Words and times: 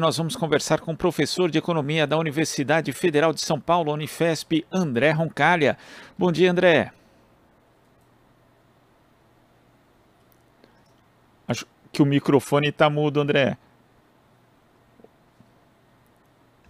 nós 0.00 0.16
vamos 0.16 0.34
conversar 0.34 0.80
com 0.80 0.92
o 0.92 0.96
professor 0.96 1.50
de 1.50 1.58
Economia 1.58 2.06
da 2.06 2.16
Universidade 2.16 2.90
Federal 2.92 3.30
de 3.30 3.42
São 3.42 3.60
Paulo, 3.60 3.92
Unifesp, 3.92 4.64
André 4.72 5.10
Roncalha. 5.10 5.76
Bom 6.16 6.32
dia, 6.32 6.50
André. 6.50 6.90
Acho 11.46 11.66
que 11.92 12.00
o 12.00 12.06
microfone 12.06 12.68
está 12.68 12.88
mudo, 12.88 13.20
André. 13.20 13.58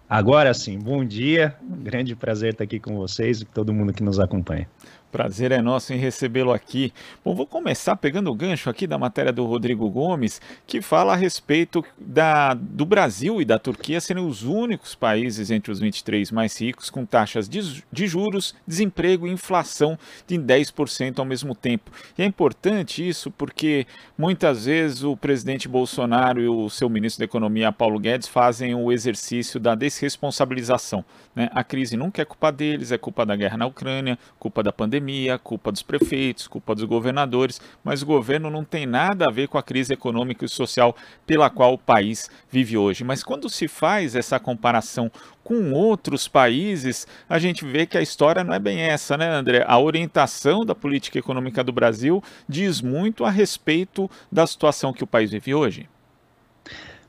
Agora 0.09 0.53
sim, 0.53 0.77
bom 0.77 1.05
dia. 1.05 1.55
Grande 1.61 2.17
prazer 2.17 2.51
estar 2.51 2.65
aqui 2.65 2.77
com 2.77 2.97
vocês 2.97 3.39
e 3.39 3.45
todo 3.45 3.73
mundo 3.73 3.93
que 3.93 4.03
nos 4.03 4.19
acompanha. 4.19 4.69
Prazer 5.13 5.51
é 5.51 5.61
nosso 5.61 5.93
em 5.93 5.97
recebê-lo 5.97 6.51
aqui. 6.51 6.91
Bom, 7.23 7.35
vou 7.35 7.45
começar 7.45 7.95
pegando 7.95 8.31
o 8.31 8.33
gancho 8.33 8.67
aqui 8.67 8.87
da 8.87 8.97
matéria 8.97 9.31
do 9.31 9.45
Rodrigo 9.45 9.87
Gomes, 9.87 10.41
que 10.65 10.81
fala 10.81 11.13
a 11.13 11.15
respeito 11.15 11.85
da, 11.95 12.55
do 12.55 12.83
Brasil 12.83 13.39
e 13.39 13.45
da 13.45 13.59
Turquia 13.59 14.01
serem 14.01 14.25
os 14.25 14.41
únicos 14.41 14.95
países 14.95 15.51
entre 15.51 15.71
os 15.71 15.79
23 15.79 16.31
mais 16.31 16.59
ricos 16.59 16.89
com 16.89 17.05
taxas 17.05 17.47
de, 17.47 17.83
de 17.91 18.07
juros, 18.07 18.55
desemprego 18.65 19.27
e 19.27 19.31
inflação 19.31 19.99
de 20.25 20.35
10% 20.35 21.19
ao 21.19 21.25
mesmo 21.25 21.53
tempo. 21.53 21.91
E 22.17 22.23
é 22.23 22.25
importante 22.25 23.07
isso 23.07 23.29
porque 23.29 23.85
muitas 24.17 24.65
vezes 24.65 25.03
o 25.03 25.15
presidente 25.15 25.67
Bolsonaro 25.67 26.41
e 26.41 26.49
o 26.49 26.71
seu 26.71 26.89
ministro 26.89 27.19
da 27.19 27.25
Economia, 27.25 27.71
Paulo 27.71 27.99
Guedes, 27.99 28.27
fazem 28.27 28.73
o 28.73 28.91
exercício 28.91 29.59
da 29.59 29.75
desresponsabilização. 29.75 31.05
Né? 31.35 31.51
A 31.53 31.63
crise 31.63 31.95
nunca 31.95 32.19
é 32.19 32.25
culpa 32.25 32.51
deles, 32.51 32.91
é 32.91 32.97
culpa 32.97 33.23
da 33.23 33.35
guerra 33.35 33.57
na 33.57 33.67
Ucrânia, 33.67 34.17
culpa 34.39 34.63
da 34.63 34.73
pandemia 34.73 35.02
pandemia, 35.03 35.37
culpa 35.37 35.71
dos 35.71 35.81
prefeitos, 35.81 36.47
culpa 36.47 36.73
dos 36.73 36.85
governadores, 36.85 37.59
mas 37.83 38.01
o 38.01 38.05
governo 38.05 38.49
não 38.49 38.63
tem 38.63 38.85
nada 38.85 39.27
a 39.27 39.31
ver 39.31 39.49
com 39.49 39.57
a 39.57 39.63
crise 39.63 39.93
econômica 39.93 40.45
e 40.45 40.49
social 40.49 40.95
pela 41.27 41.49
qual 41.49 41.73
o 41.73 41.77
país 41.77 42.29
vive 42.49 42.77
hoje. 42.77 43.03
Mas 43.03 43.23
quando 43.23 43.49
se 43.49 43.67
faz 43.67 44.15
essa 44.15 44.39
comparação 44.39 45.11
com 45.43 45.73
outros 45.73 46.27
países, 46.27 47.05
a 47.27 47.37
gente 47.37 47.65
vê 47.65 47.85
que 47.85 47.97
a 47.97 48.01
história 48.01 48.43
não 48.43 48.53
é 48.53 48.59
bem 48.59 48.79
essa, 48.79 49.17
né, 49.17 49.29
André? 49.29 49.65
A 49.67 49.77
orientação 49.77 50.65
da 50.65 50.73
política 50.73 51.19
econômica 51.19 51.63
do 51.63 51.73
Brasil 51.73 52.23
diz 52.47 52.81
muito 52.81 53.25
a 53.25 53.29
respeito 53.29 54.09
da 54.31 54.47
situação 54.47 54.93
que 54.93 55.03
o 55.03 55.07
país 55.07 55.31
vive 55.31 55.53
hoje. 55.53 55.89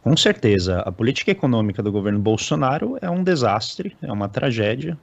Com 0.02 0.16
certeza, 0.16 0.80
a 0.80 0.92
política 0.92 1.30
econômica 1.30 1.82
do 1.82 1.90
governo 1.90 2.18
Bolsonaro 2.18 2.98
é 3.00 3.08
um 3.08 3.22
desastre, 3.24 3.96
é 4.02 4.12
uma 4.12 4.28
tragédia, 4.28 4.98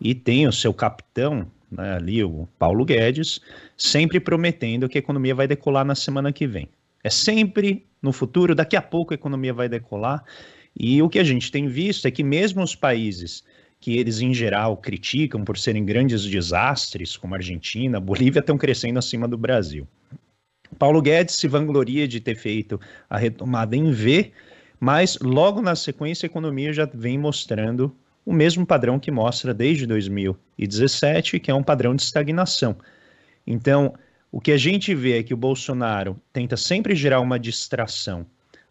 e 0.00 0.14
tem 0.14 0.46
o 0.46 0.52
seu 0.52 0.72
capitão, 0.72 1.46
né, 1.70 1.94
ali, 1.94 2.22
o 2.22 2.48
Paulo 2.58 2.84
Guedes, 2.84 3.40
sempre 3.76 4.20
prometendo 4.20 4.88
que 4.88 4.98
a 4.98 5.00
economia 5.00 5.34
vai 5.34 5.46
decolar 5.46 5.84
na 5.84 5.94
semana 5.94 6.32
que 6.32 6.46
vem. 6.46 6.68
É 7.02 7.10
sempre 7.10 7.84
no 8.02 8.12
futuro, 8.12 8.54
daqui 8.54 8.76
a 8.76 8.82
pouco 8.82 9.12
a 9.12 9.16
economia 9.16 9.52
vai 9.52 9.68
decolar. 9.68 10.24
E 10.78 11.00
o 11.02 11.08
que 11.08 11.18
a 11.18 11.24
gente 11.24 11.50
tem 11.50 11.68
visto 11.68 12.06
é 12.06 12.10
que 12.10 12.22
mesmo 12.22 12.62
os 12.62 12.74
países 12.74 13.44
que 13.80 13.96
eles 13.98 14.20
em 14.20 14.32
geral 14.32 14.76
criticam 14.76 15.44
por 15.44 15.58
serem 15.58 15.84
grandes 15.84 16.24
desastres, 16.24 17.16
como 17.16 17.34
a 17.34 17.38
Argentina, 17.38 18.00
Bolívia, 18.00 18.40
estão 18.40 18.56
crescendo 18.56 18.98
acima 18.98 19.28
do 19.28 19.36
Brasil. 19.36 19.86
Paulo 20.78 21.00
Guedes 21.00 21.36
se 21.36 21.46
vangloria 21.46 22.08
de 22.08 22.20
ter 22.20 22.34
feito 22.34 22.80
a 23.08 23.16
retomada 23.16 23.76
em 23.76 23.90
V, 23.90 24.32
mas 24.80 25.18
logo 25.20 25.62
na 25.62 25.76
sequência 25.76 26.26
a 26.26 26.28
economia 26.28 26.72
já 26.72 26.88
vem 26.92 27.18
mostrando 27.18 27.94
o 28.26 28.32
mesmo 28.32 28.66
padrão 28.66 28.98
que 28.98 29.12
mostra 29.12 29.54
desde 29.54 29.86
2017, 29.86 31.38
que 31.38 31.48
é 31.48 31.54
um 31.54 31.62
padrão 31.62 31.94
de 31.94 32.02
estagnação. 32.02 32.76
Então, 33.46 33.94
o 34.32 34.40
que 34.40 34.50
a 34.50 34.56
gente 34.56 34.92
vê 34.92 35.20
é 35.20 35.22
que 35.22 35.32
o 35.32 35.36
Bolsonaro 35.36 36.20
tenta 36.32 36.56
sempre 36.56 36.96
gerar 36.96 37.20
uma 37.20 37.38
distração 37.38 38.26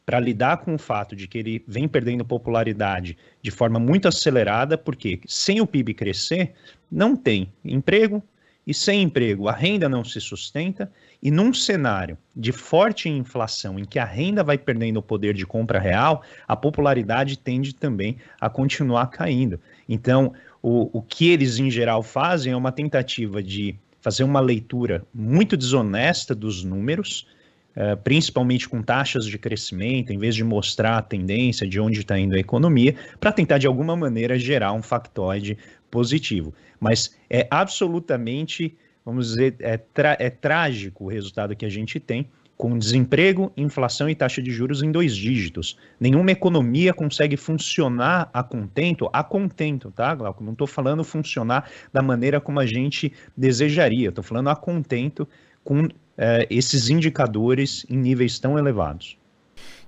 para 0.05 0.19
lidar 0.19 0.57
com 0.57 0.75
o 0.75 0.77
fato 0.77 1.15
de 1.15 1.27
que 1.27 1.37
ele 1.37 1.63
vem 1.65 1.87
perdendo 1.87 2.25
popularidade 2.25 3.17
de 3.41 3.49
forma 3.49 3.79
muito 3.79 4.09
acelerada, 4.09 4.77
porque 4.77 5.21
sem 5.25 5.61
o 5.61 5.65
PIB 5.65 5.93
crescer, 5.93 6.53
não 6.91 7.15
tem 7.15 7.51
emprego, 7.63 8.21
e 8.66 8.73
sem 8.73 9.03
emprego 9.03 9.47
a 9.47 9.52
renda 9.52 9.88
não 9.88 10.03
se 10.03 10.19
sustenta, 10.19 10.91
e 11.22 11.29
num 11.31 11.53
cenário 11.53 12.17
de 12.35 12.51
forte 12.51 13.09
inflação, 13.09 13.79
em 13.79 13.85
que 13.85 14.00
a 14.00 14.06
renda 14.06 14.44
vai 14.44 14.57
perdendo 14.57 14.97
o 14.97 15.03
poder 15.03 15.34
de 15.34 15.45
compra 15.45 15.79
real, 15.79 16.23
a 16.47 16.56
popularidade 16.56 17.38
tende 17.38 17.73
também 17.73 18.17
a 18.39 18.50
continuar 18.50 19.07
caindo. 19.07 19.59
Então, 19.88 20.34
o, 20.62 20.97
o 20.97 21.01
que 21.01 21.29
eles 21.29 21.59
em 21.59 21.69
geral 21.69 22.01
fazem 22.01 22.53
é 22.53 22.56
uma 22.56 22.72
tentativa 22.72 23.41
de 23.41 23.75
fazer 24.01 24.23
uma 24.23 24.39
leitura 24.39 25.03
muito 25.13 25.57
desonesta 25.57 26.35
dos 26.35 26.63
números, 26.63 27.28
uh, 27.75 27.97
principalmente 28.03 28.69
com 28.69 28.81
taxas 28.81 29.25
de 29.25 29.38
crescimento, 29.38 30.13
em 30.13 30.18
vez 30.19 30.35
de 30.35 30.44
mostrar 30.44 30.97
a 30.97 31.01
tendência 31.01 31.68
de 31.68 31.79
onde 31.79 32.01
está 32.01 32.18
indo 32.18 32.35
a 32.35 32.39
economia, 32.39 32.95
para 33.19 33.31
tentar 33.31 33.57
de 33.57 33.66
alguma 33.66 33.95
maneira 33.95 34.38
gerar 34.38 34.73
um 34.73 34.81
factoide 34.84 35.57
positivo. 35.95 36.53
Mas 36.79 37.16
é 37.29 37.47
absolutamente 37.50 38.75
vamos 39.06 39.28
dizer, 39.29 39.56
é, 39.59 39.79
é 40.19 40.29
trágico 40.31 41.06
o 41.06 41.07
resultado 41.07 41.56
que 41.56 41.66
a 41.66 41.69
gente 41.69 42.00
tem 42.00 42.28
com 42.57 42.78
desemprego, 42.78 43.51
inflação 43.56 44.09
e 44.09 44.16
taxa 44.16 44.41
de 44.41 44.50
juros 44.50 44.81
em 44.81 44.89
dois 44.89 45.16
dígitos. 45.16 45.78
Nenhuma 46.00 46.31
economia 46.31 46.94
consegue 46.94 47.35
funcionar 47.35 48.29
a 48.33 48.41
contento, 48.41 49.09
a 49.11 49.23
contento, 49.23 49.91
tá, 49.91 50.16
Glauco? 50.16 50.41
Não 50.41 50.53
estou 50.53 50.66
falando 50.66 51.03
funcionar 51.03 51.69
da 51.91 52.01
maneira 52.01 52.39
como 52.39 52.59
a 52.62 52.66
gente 52.66 53.12
desejaria, 53.35 54.07
estou 54.09 54.23
falando 54.23 54.50
a 54.50 54.56
contento 54.56 55.27
com 55.66 55.89
é, 56.17 56.47
esses 56.50 56.89
indicadores 56.89 57.85
em 57.89 57.97
níveis 57.97 58.39
tão 58.39 58.57
elevados. 58.57 59.17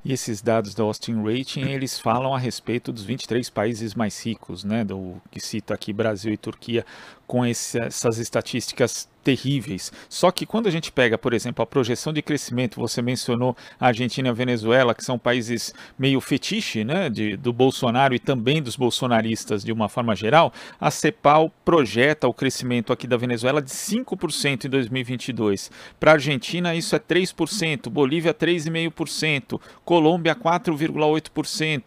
E 0.08 0.14
esses 0.14 0.42
dados 0.42 0.74
da 0.74 0.84
Austin 0.84 1.22
Rating, 1.22 1.70
eles 1.70 2.00
falam 2.00 2.34
a 2.34 2.40
respeito 2.40 2.94
dos 2.94 3.04
23 3.04 3.50
países 3.50 3.94
mais 3.94 4.26
ricos, 4.26 4.64
né, 4.64 4.86
do 4.86 5.22
que 5.30 5.38
cita 5.38 5.74
aqui 5.74 5.92
Brasil 5.92 6.32
e 6.32 6.38
Turquia, 6.38 6.86
com 7.28 7.46
esse, 7.46 7.78
essas 7.78 8.18
estatísticas 8.18 9.08
terríveis. 9.28 9.92
Só 10.08 10.32
que 10.32 10.46
quando 10.46 10.68
a 10.68 10.72
gente 10.72 10.90
pega, 10.90 11.18
por 11.18 11.34
exemplo, 11.34 11.62
a 11.62 11.66
projeção 11.66 12.14
de 12.14 12.22
crescimento, 12.22 12.80
você 12.80 13.02
mencionou 13.02 13.58
a 13.78 13.88
Argentina 13.88 14.30
e 14.30 14.32
a 14.32 14.34
Venezuela, 14.34 14.96
que 14.96 15.04
são 15.04 15.20
países 15.20 15.74
meio 16.00 16.22
fetiche, 16.22 16.86
né, 16.86 17.10
de, 17.10 17.36
do 17.36 17.52
Bolsonaro 17.52 18.16
e 18.16 18.20
também 18.20 18.64
dos 18.64 18.78
bolsonaristas 18.78 19.66
de 19.66 19.74
uma 19.74 19.90
forma 19.90 20.16
geral, 20.16 20.54
a 20.80 20.90
CEPAL 20.90 21.52
projeta 21.66 22.26
o 22.26 22.34
crescimento 22.34 22.94
aqui 22.94 23.06
da 23.06 23.18
Venezuela 23.18 23.62
de 23.62 23.70
5% 23.70 24.64
em 24.64 24.70
2022. 24.70 25.70
Para 26.00 26.12
a 26.12 26.14
Argentina 26.14 26.74
isso 26.74 26.96
é 26.96 27.00
3%, 27.00 27.90
Bolívia 27.90 28.34
3,5%, 28.34 29.60
Colômbia 29.84 30.36
4,8%. 30.36 31.82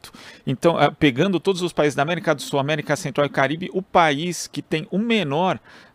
Então, 0.46 0.76
ah, 0.76 0.92
pegando 0.92 1.40
todos 1.40 1.62
os 1.62 1.72
países 1.72 1.94
da 1.94 2.02
América 2.02 2.34
do 2.34 2.42
Sul, 2.42 2.58
América 2.58 2.96
Central 2.96 3.26
e 3.26 3.30
Caribe, 3.30 3.70
o 3.72 3.80
país 3.80 4.46
que 4.46 4.60
tem 4.60 4.86
o 4.90 4.98
menor, 4.98 5.29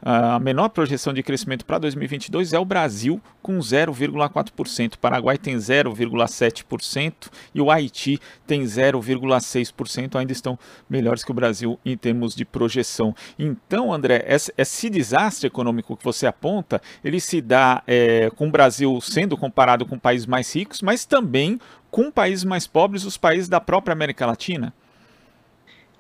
ah, 0.02 0.36
a 0.36 0.40
menor 0.40 0.70
projeção 0.70 1.14
de 1.14 1.22
crescimento 1.24 1.46
crescimento 1.46 1.66
para 1.66 1.78
2022 1.78 2.54
é 2.54 2.60
o 2.60 2.66
Brasil, 2.66 3.22
com 3.42 3.60
0,4%. 3.60 4.96
O 4.96 5.00
Paraguai 5.00 5.38
tem 5.38 5.56
0,7% 5.56 7.14
e 7.54 7.62
o 7.62 7.70
Haiti 7.70 8.20
tem 8.48 8.64
0,6%. 8.64 10.16
Ainda 10.16 10.32
estão 10.32 10.58
melhores 10.90 11.24
que 11.24 11.32
o 11.32 11.34
Brasil 11.34 11.80
em 11.86 11.96
termos 11.96 12.36
de 12.36 12.44
projeção. 12.46 13.16
Então, 13.38 13.94
André, 13.94 14.26
esse 14.58 14.90
desastre 14.90 15.48
econômico 15.48 15.96
que 15.96 16.04
você 16.04 16.26
aponta, 16.26 16.82
ele 17.04 17.20
se 17.20 17.42
dá 17.42 17.84
é, 17.86 18.30
com 18.36 18.48
o 18.48 18.52
Brasil 18.52 19.00
sendo 19.02 19.38
comparado 19.38 19.86
com 19.86 20.00
países 20.00 20.26
mais 20.26 20.54
ricos, 20.56 20.82
mas 20.82 21.06
também 21.06 21.60
com 21.92 22.12
países 22.12 22.44
mais 22.44 22.68
pobres, 22.68 23.06
os 23.06 23.18
países 23.18 23.48
da 23.48 23.62
própria 23.62 23.94
América 23.94 24.26
Latina? 24.26 24.74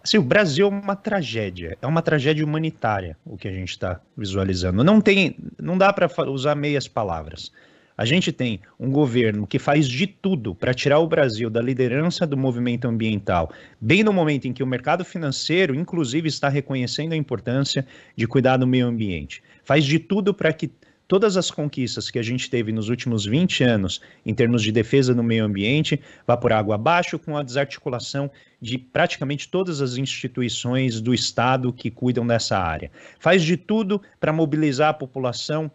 Assim, 0.05 0.19
o 0.19 0.21
Brasil 0.21 0.67
é 0.67 0.69
uma 0.69 0.95
tragédia, 0.95 1.79
é 1.81 1.87
uma 1.87 1.99
tragédia 1.99 2.45
humanitária 2.45 3.17
o 3.25 3.35
que 3.35 3.47
a 3.47 3.51
gente 3.51 3.71
está 3.71 3.99
visualizando. 4.15 4.83
Não 4.83 5.01
tem, 5.01 5.35
não 5.59 5.75
dá 5.75 5.91
para 5.91 6.07
usar 6.29 6.53
meias 6.53 6.87
palavras. 6.87 7.51
A 7.97 8.05
gente 8.05 8.31
tem 8.31 8.59
um 8.79 8.91
governo 8.91 9.47
que 9.47 9.57
faz 9.57 9.87
de 9.87 10.05
tudo 10.05 10.53
para 10.53 10.75
tirar 10.75 10.99
o 10.99 11.07
Brasil 11.07 11.49
da 11.49 11.59
liderança 11.59 12.27
do 12.27 12.37
movimento 12.37 12.87
ambiental, 12.87 13.51
bem 13.81 14.03
no 14.03 14.13
momento 14.13 14.47
em 14.47 14.53
que 14.53 14.61
o 14.61 14.67
mercado 14.67 15.03
financeiro, 15.03 15.73
inclusive, 15.73 16.27
está 16.27 16.49
reconhecendo 16.49 17.13
a 17.13 17.17
importância 17.17 17.83
de 18.15 18.27
cuidar 18.27 18.57
do 18.57 18.67
meio 18.67 18.85
ambiente. 18.85 19.41
Faz 19.63 19.83
de 19.83 19.97
tudo 19.97 20.35
para 20.35 20.53
que 20.53 20.69
todas 21.07 21.37
as 21.37 21.51
conquistas 21.51 22.09
que 22.09 22.19
a 22.19 22.23
gente 22.23 22.49
teve 22.49 22.71
nos 22.71 22.89
últimos 22.89 23.25
20 23.25 23.63
anos 23.63 24.01
em 24.25 24.33
termos 24.33 24.61
de 24.61 24.71
defesa 24.71 25.13
do 25.13 25.23
meio 25.23 25.45
ambiente 25.45 25.99
vá 26.25 26.35
por 26.35 26.51
água 26.51 26.75
abaixo 26.75 27.19
com 27.19 27.37
a 27.37 27.43
desarticulação 27.43 28.29
de 28.61 28.77
praticamente 28.77 29.47
todas 29.49 29.81
as 29.81 29.97
instituições 29.97 30.99
do 31.01 31.13
Estado 31.13 31.71
que 31.71 31.91
cuidam 31.91 32.25
dessa 32.25 32.57
área. 32.57 32.91
Faz 33.19 33.43
de 33.43 33.57
tudo 33.57 34.01
para 34.19 34.33
mobilizar 34.33 34.89
a 34.89 34.93
população 34.93 35.71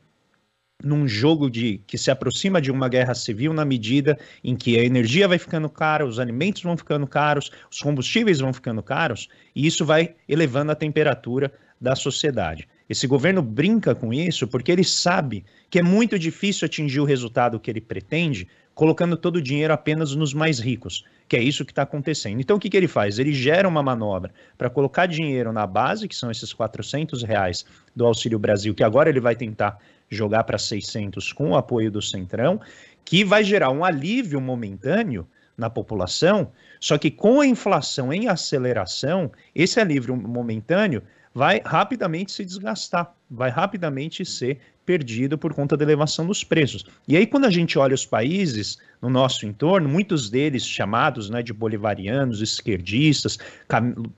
num 0.82 1.06
jogo 1.06 1.50
de 1.50 1.80
que 1.86 1.98
se 1.98 2.10
aproxima 2.10 2.60
de 2.60 2.70
uma 2.70 2.88
guerra 2.88 3.14
civil 3.14 3.52
na 3.52 3.64
medida 3.64 4.18
em 4.42 4.56
que 4.56 4.78
a 4.78 4.84
energia 4.84 5.28
vai 5.28 5.38
ficando 5.38 5.68
cara, 5.68 6.06
os 6.06 6.18
alimentos 6.18 6.62
vão 6.62 6.76
ficando 6.76 7.06
caros, 7.06 7.50
os 7.70 7.80
combustíveis 7.80 8.40
vão 8.40 8.52
ficando 8.52 8.82
caros, 8.82 9.28
e 9.54 9.66
isso 9.66 9.84
vai 9.84 10.14
elevando 10.28 10.72
a 10.72 10.74
temperatura 10.74 11.52
da 11.80 11.94
sociedade. 11.94 12.66
Esse 12.90 13.06
governo 13.06 13.40
brinca 13.40 13.94
com 13.94 14.12
isso 14.12 14.48
porque 14.48 14.72
ele 14.72 14.82
sabe 14.82 15.44
que 15.70 15.78
é 15.78 15.82
muito 15.82 16.18
difícil 16.18 16.66
atingir 16.66 16.98
o 16.98 17.04
resultado 17.04 17.60
que 17.60 17.70
ele 17.70 17.80
pretende 17.80 18.48
colocando 18.74 19.16
todo 19.16 19.36
o 19.36 19.42
dinheiro 19.42 19.72
apenas 19.72 20.16
nos 20.16 20.34
mais 20.34 20.58
ricos, 20.58 21.04
que 21.28 21.36
é 21.36 21.40
isso 21.40 21.64
que 21.64 21.70
está 21.70 21.82
acontecendo. 21.82 22.40
Então, 22.40 22.56
o 22.56 22.58
que, 22.58 22.68
que 22.68 22.76
ele 22.76 22.88
faz? 22.88 23.20
Ele 23.20 23.32
gera 23.32 23.68
uma 23.68 23.80
manobra 23.80 24.32
para 24.58 24.68
colocar 24.68 25.06
dinheiro 25.06 25.52
na 25.52 25.68
base, 25.68 26.08
que 26.08 26.16
são 26.16 26.32
esses 26.32 26.52
400 26.52 27.22
reais 27.22 27.64
do 27.94 28.04
Auxílio 28.04 28.40
Brasil, 28.40 28.74
que 28.74 28.82
agora 28.82 29.08
ele 29.08 29.20
vai 29.20 29.36
tentar 29.36 29.78
jogar 30.08 30.42
para 30.42 30.58
600 30.58 31.32
com 31.32 31.50
o 31.50 31.56
apoio 31.56 31.92
do 31.92 32.02
Centrão, 32.02 32.60
que 33.04 33.24
vai 33.24 33.44
gerar 33.44 33.70
um 33.70 33.84
alívio 33.84 34.40
momentâneo 34.40 35.28
na 35.56 35.70
população, 35.70 36.50
só 36.80 36.98
que 36.98 37.10
com 37.10 37.40
a 37.40 37.46
inflação 37.46 38.12
em 38.12 38.26
aceleração, 38.26 39.30
esse 39.54 39.78
alívio 39.78 40.16
momentâneo 40.16 41.02
vai 41.40 41.62
rapidamente 41.64 42.32
se 42.32 42.44
desgastar, 42.44 43.14
vai 43.30 43.48
rapidamente 43.48 44.26
ser 44.26 44.58
perdido 44.84 45.38
por 45.38 45.54
conta 45.54 45.74
da 45.74 45.82
elevação 45.82 46.26
dos 46.26 46.44
preços. 46.44 46.84
E 47.08 47.16
aí, 47.16 47.26
quando 47.26 47.46
a 47.46 47.50
gente 47.50 47.78
olha 47.78 47.94
os 47.94 48.04
países 48.04 48.76
no 49.00 49.08
nosso 49.08 49.46
entorno, 49.46 49.88
muitos 49.88 50.28
deles 50.28 50.66
chamados 50.66 51.30
né, 51.30 51.42
de 51.42 51.54
bolivarianos, 51.54 52.42
esquerdistas, 52.42 53.38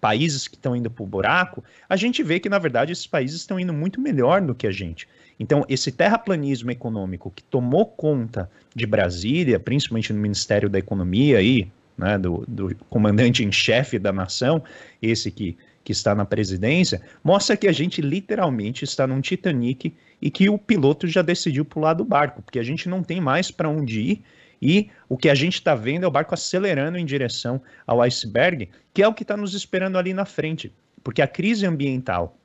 países 0.01 0.49
que 0.49 0.57
estão 0.57 0.75
indo 0.75 0.91
para 0.91 1.05
o 1.05 1.07
buraco, 1.07 1.63
a 1.89 1.95
gente 1.95 2.25
vê 2.25 2.41
que, 2.41 2.49
na 2.49 2.59
verdade, 2.59 2.91
esses 2.91 3.07
países 3.07 3.37
estão 3.37 3.61
indo 3.61 3.73
muito 3.73 4.01
melhor 4.01 4.41
do 4.41 4.53
que 4.53 4.67
a 4.67 4.73
gente. 4.73 5.07
Então, 5.39 5.65
esse 5.69 5.93
terraplanismo 5.93 6.73
econômico 6.73 7.31
que 7.31 7.45
tomou 7.45 7.87
conta 7.87 8.51
de 8.75 8.85
Brasília, 8.85 9.61
principalmente 9.61 10.13
no 10.13 10.19
Ministério 10.19 10.69
da 10.69 10.81
Economia, 10.81 11.39
aí, 11.39 11.69
né, 11.97 12.19
do, 12.19 12.45
do 12.49 12.75
comandante 12.91 13.45
em 13.45 13.53
chefe 13.53 13.97
da 13.97 14.13
nação, 14.13 14.61
esse 15.01 15.31
que 15.31 15.57
que 15.85 15.93
está 15.93 16.15
na 16.15 16.25
presidência, 16.25 17.03
mostra 17.23 17.57
que 17.57 17.67
a 17.67 17.73
gente 17.73 18.01
literalmente 18.01 18.85
está 18.85 19.07
num 19.07 19.21
Titanic 19.21 19.95
e 20.21 20.31
que 20.31 20.49
o 20.49 20.59
piloto 20.59 21.07
já 21.09 21.23
decidiu 21.23 21.65
pular 21.65 21.95
do 21.95 22.05
barco, 22.05 22.43
porque 22.43 22.59
a 22.59 22.63
gente 22.63 22.89
não 22.89 23.03
tem 23.03 23.21
mais 23.21 23.51
para 23.51 23.69
onde 23.69 24.01
ir 24.01 24.25
e 24.63 24.89
o 25.09 25.17
que 25.17 25.29
a 25.29 25.35
gente 25.35 25.55
está 25.55 25.75
vendo 25.75 26.05
é 26.05 26.07
o 26.07 26.11
barco 26.11 26.35
acelerando 26.35 26.97
em 26.97 27.05
direção 27.05 27.61
ao 27.85 28.01
iceberg, 28.01 28.69
que 28.95 29.03
é 29.03 29.09
o 29.09 29.13
que 29.13 29.25
está 29.25 29.37
nos 29.37 29.55
esperando 29.55 29.99
ali 29.99 30.15
na 30.15 30.25
frente, 30.25 30.73
porque 31.03 31.21
a 31.21 31.27
crise 31.27 31.67
ambiental 31.67 32.39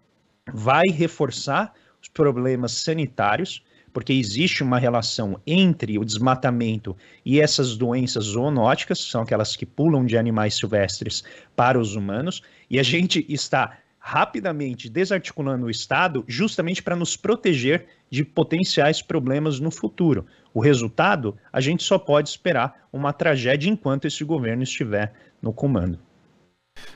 vai 0.52 0.86
reforçar 0.92 1.72
os 2.02 2.10
problemas 2.10 2.72
sanitários, 2.72 3.64
porque 3.98 4.14
existe 4.14 4.62
uma 4.62 4.78
relação 4.78 5.42
entre 5.48 5.98
o 5.98 6.06
desmatamento 6.06 6.96
e 7.26 7.42
essas 7.42 7.76
doenças 7.76 8.26
zoonóticas, 8.26 9.00
são 9.00 9.24
aquelas 9.24 9.56
que 9.56 9.66
pulam 9.66 10.06
de 10.06 10.16
animais 10.16 10.54
silvestres 10.54 11.24
para 11.56 11.80
os 11.80 11.96
humanos, 11.96 12.44
e 12.70 12.80
a 12.80 12.84
gente 12.84 13.26
está 13.28 13.80
rapidamente 13.98 14.88
desarticulando 14.88 15.66
o 15.66 15.70
Estado 15.72 16.24
justamente 16.28 16.84
para 16.84 16.96
nos 16.96 17.18
proteger 17.18 17.88
de 18.08 18.24
potenciais 18.24 19.02
problemas 19.02 19.60
no 19.60 19.72
futuro. 19.72 20.28
O 20.54 20.60
resultado, 20.60 21.36
a 21.52 21.60
gente 21.60 21.82
só 21.82 21.98
pode 21.98 22.30
esperar 22.30 22.88
uma 22.94 23.12
tragédia 23.12 23.68
enquanto 23.68 24.06
esse 24.06 24.24
governo 24.24 24.62
estiver 24.62 25.12
no 25.42 25.52
comando. 25.52 25.98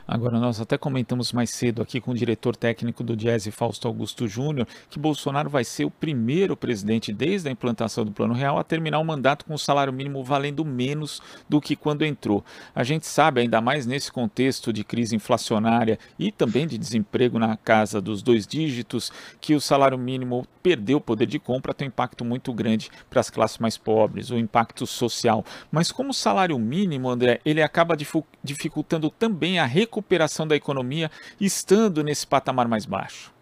Agora, 0.08 0.40
nós 0.40 0.60
até 0.60 0.78
comentamos 0.78 1.32
mais 1.32 1.50
cedo 1.50 1.82
aqui 1.82 2.02
com 2.02 2.12
o 2.12 2.16
diretor 2.16 2.56
técnico 2.56 3.04
do 3.04 3.16
Jazz, 3.16 3.48
Fausto 3.52 3.88
Augusto 3.88 4.28
Júnior, 4.28 4.68
que 4.90 5.00
Bolsonaro 5.00 5.50
vai 5.50 5.64
ser 5.64 5.86
o 5.86 5.92
primeiro 5.92 6.58
presidente 6.58 7.14
desde 7.14 7.50
a 7.50 7.52
implantação 7.52 8.04
do 8.04 8.12
Plano 8.12 8.34
Real 8.34 8.58
a 8.58 8.64
terminar 8.64 9.00
o 9.00 9.06
mandato 9.06 9.46
com 9.46 9.54
o 9.54 9.60
salário 9.60 9.94
mínimo 9.94 10.24
valendo 10.24 10.66
menos 10.66 11.22
do 11.48 11.62
que 11.62 11.76
quando 11.76 12.06
entrou. 12.06 12.44
A 12.74 12.84
gente 12.84 13.06
sabe, 13.08 13.42
ainda 13.42 13.62
mais 13.62 13.86
nesse 13.86 14.12
contexto 14.12 14.74
de 14.74 14.84
crise 14.84 15.16
inflacionária 15.16 16.00
e 16.18 16.32
também 16.32 16.68
de 16.68 16.78
desemprego 16.78 17.40
na 17.40 17.56
casa 17.58 18.02
dos 18.02 18.22
dois 18.22 18.46
dígitos, 18.46 19.12
que 19.40 19.56
o 19.56 19.62
salário 19.62 19.98
mínimo 19.98 20.46
perdeu 20.62 20.98
o 20.98 21.02
poder 21.02 21.26
de 21.26 21.40
compra, 21.40 21.74
tem 21.74 21.88
um 21.88 21.90
impacto 21.90 22.24
muito 22.24 22.54
grande 22.54 22.90
para 23.10 23.20
as 23.20 23.30
classes 23.30 23.58
mais 23.58 23.78
pobres, 23.78 24.30
o 24.30 24.38
impacto 24.38 24.86
social. 24.86 25.44
Mas 25.72 25.92
como 25.92 26.10
o 26.12 26.14
salário 26.14 26.58
mínimo, 26.60 27.10
André, 27.10 27.40
ele 27.46 27.62
acaba 27.62 27.98
dificultando 28.44 29.10
também 29.10 29.60
a 29.60 29.66
recuperação 29.72 30.48
da 30.48 30.56
economia 30.56 31.10
estando 31.40 32.04
nesse 32.04 32.28
patamar 32.28 32.68
mais 32.68 32.86
baixo? 32.86 33.34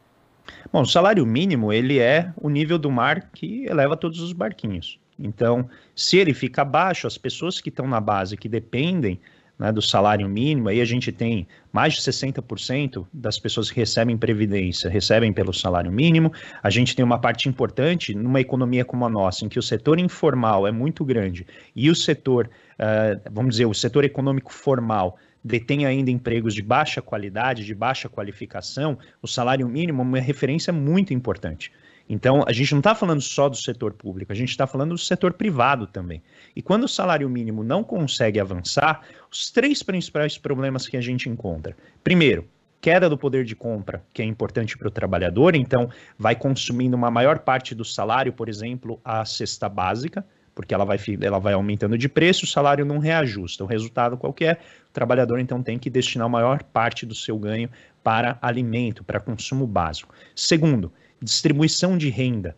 Bom, 0.72 0.82
o 0.82 0.86
salário 0.86 1.26
mínimo 1.26 1.74
ele 1.74 2.00
é 2.00 2.32
o 2.38 2.50
nível 2.50 2.78
do 2.78 2.92
mar 2.92 3.30
que 3.34 3.66
eleva 3.66 3.98
todos 3.98 4.20
os 4.20 4.32
barquinhos. 4.34 5.00
Então, 5.18 5.70
se 5.96 6.18
ele 6.18 6.34
fica 6.34 6.64
baixo, 6.64 7.08
as 7.08 7.18
pessoas 7.18 7.60
que 7.60 7.70
estão 7.70 7.88
na 7.88 8.00
base, 8.00 8.38
que 8.38 8.48
dependem 8.48 9.20
né, 9.60 9.74
do 9.74 9.82
salário 9.82 10.28
mínimo, 10.30 10.70
aí 10.70 10.80
a 10.80 10.86
gente 10.86 11.12
tem 11.12 11.46
mais 11.72 11.94
de 11.96 12.02
60% 12.02 13.06
das 13.14 13.38
pessoas 13.38 13.70
que 13.70 13.78
recebem 13.78 14.18
previdência 14.18 14.90
recebem 14.90 15.34
pelo 15.34 15.54
salário 15.54 15.92
mínimo. 15.92 16.32
A 16.64 16.70
gente 16.70 16.96
tem 16.96 17.04
uma 17.04 17.20
parte 17.20 17.50
importante 17.50 18.16
numa 18.16 18.40
economia 18.40 18.86
como 18.86 19.06
a 19.06 19.10
nossa, 19.10 19.46
em 19.46 19.50
que 19.50 19.60
o 19.60 19.62
setor 19.62 20.00
informal 20.00 20.66
é 20.66 20.72
muito 20.72 21.04
grande 21.04 21.46
e 21.76 21.90
o 21.90 21.96
setor, 21.96 22.50
uh, 22.80 23.30
vamos 23.30 23.52
dizer, 23.52 23.66
o 23.66 23.74
setor 23.74 24.06
econômico 24.06 24.54
formal 24.54 25.18
detém 25.44 25.86
ainda 25.86 26.10
empregos 26.10 26.54
de 26.54 26.62
baixa 26.62 27.02
qualidade, 27.02 27.66
de 27.66 27.76
baixa 27.76 28.10
qualificação, 28.10 28.98
o 29.22 29.28
salário 29.28 29.68
mínimo 29.68 30.02
é 30.02 30.06
uma 30.06 30.20
referência 30.20 30.72
muito 30.72 31.14
importante. 31.14 31.72
Então, 32.10 32.44
a 32.48 32.52
gente 32.52 32.72
não 32.72 32.80
está 32.80 32.96
falando 32.96 33.22
só 33.22 33.48
do 33.48 33.56
setor 33.56 33.94
público, 33.94 34.32
a 34.32 34.36
gente 34.36 34.50
está 34.50 34.66
falando 34.66 34.90
do 34.90 34.98
setor 34.98 35.34
privado 35.34 35.86
também. 35.86 36.24
E 36.56 36.62
quando 36.62 36.86
o 36.86 36.88
salário 36.88 37.30
mínimo 37.30 37.64
não 37.64 37.84
consegue 37.84 38.40
avançar, 38.40 39.02
os 39.32 39.52
três 39.52 39.84
principais 39.84 40.36
problemas 40.36 40.88
que 40.88 40.98
a 40.98 41.02
gente 41.02 41.30
encontra. 41.30 41.78
Primeiro, 42.04 42.48
queda 42.82 43.08
do 43.08 43.18
poder 43.18 43.46
de 43.46 43.56
compra, 43.56 44.04
que 44.12 44.24
é 44.24 44.26
importante 44.26 44.76
para 44.76 44.88
o 44.88 44.92
trabalhador, 44.92 45.56
então 45.56 45.88
vai 46.18 46.36
consumindo 46.36 46.98
uma 46.98 47.12
maior 47.12 47.40
parte 47.40 47.76
do 47.76 47.86
salário, 47.86 48.34
por 48.34 48.50
exemplo, 48.50 49.00
a 49.06 49.24
cesta 49.24 49.70
básica 49.70 50.26
porque 50.60 50.74
ela 50.74 50.84
vai, 50.84 50.98
ela 51.22 51.40
vai 51.40 51.54
aumentando 51.54 51.98
de 51.98 52.10
preço, 52.10 52.44
o 52.44 52.48
salário 52.48 52.84
não 52.84 52.98
reajusta. 52.98 53.64
O 53.64 53.68
resultado 53.68 54.18
qualquer, 54.18 54.60
o 54.90 54.92
trabalhador 54.92 55.40
então 55.40 55.64
tem 55.64 55.80
que 55.80 55.90
destinar 55.90 56.26
a 56.26 56.30
maior 56.30 56.64
parte 56.64 57.06
do 57.06 57.16
seu 57.16 57.40
ganho 57.40 57.70
para 58.04 58.38
alimento, 58.42 59.02
para 59.02 59.22
consumo 59.22 59.66
básico. 59.66 60.14
Segundo, 60.36 60.92
distribuição 61.22 61.98
de 61.98 62.10
renda. 62.10 62.56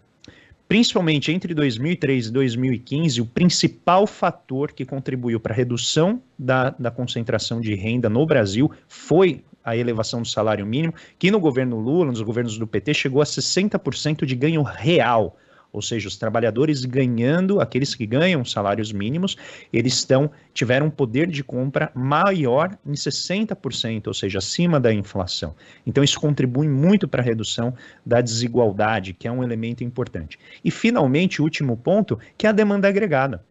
Principalmente 0.68 1.32
entre 1.32 1.54
2003 1.54 2.28
e 2.28 2.32
2015, 2.32 3.20
o 3.20 3.26
principal 3.26 4.08
fator 4.08 4.72
que 4.72 4.86
contribuiu 4.86 5.38
para 5.38 5.54
a 5.54 5.56
redução 5.56 6.22
da, 6.40 6.70
da 6.70 6.90
concentração 6.90 7.60
de 7.60 7.76
renda 7.76 8.10
no 8.10 8.26
Brasil 8.26 8.72
foi 8.88 9.44
a 9.64 9.76
elevação 9.76 10.22
do 10.22 10.28
salário 10.28 10.66
mínimo, 10.66 10.94
que 11.20 11.30
no 11.30 11.40
governo 11.40 11.78
Lula, 11.78 12.06
nos 12.06 12.22
governos 12.22 12.58
do 12.58 12.66
PT, 12.66 12.94
chegou 12.94 13.22
a 13.22 13.26
60% 13.26 14.26
de 14.26 14.36
ganho 14.36 14.64
real 14.64 15.38
ou 15.72 15.82
seja, 15.82 16.08
os 16.08 16.18
trabalhadores 16.18 16.86
ganhando, 16.86 17.62
aqueles 17.62 17.96
que 17.96 18.06
ganham 18.06 18.44
salários 18.44 18.92
mínimos, 18.92 19.38
eles 19.72 19.94
estão 19.94 20.30
tiveram 20.54 20.88
um 20.88 20.90
poder 20.90 21.28
de 21.28 21.44
compra 21.44 21.92
maior 21.96 22.78
em 22.86 22.94
60%, 22.94 24.08
ou 24.08 24.14
seja, 24.14 24.40
acima 24.40 24.80
da 24.80 24.94
inflação. 24.94 25.56
Então 25.86 26.04
isso 26.04 26.20
contribui 26.20 26.68
muito 26.68 27.08
para 27.08 27.22
a 27.22 27.26
redução 27.26 27.74
da 28.06 28.22
desigualdade, 28.22 29.14
que 29.14 29.28
é 29.28 29.32
um 29.32 29.44
elemento 29.44 29.84
importante. 29.84 30.38
E 30.64 30.70
finalmente, 30.70 31.42
o 31.42 31.44
último 31.44 31.78
ponto, 31.78 32.20
que 32.38 32.46
é 32.46 32.50
a 32.50 32.54
demanda 32.54 32.88
agregada. 32.88 33.44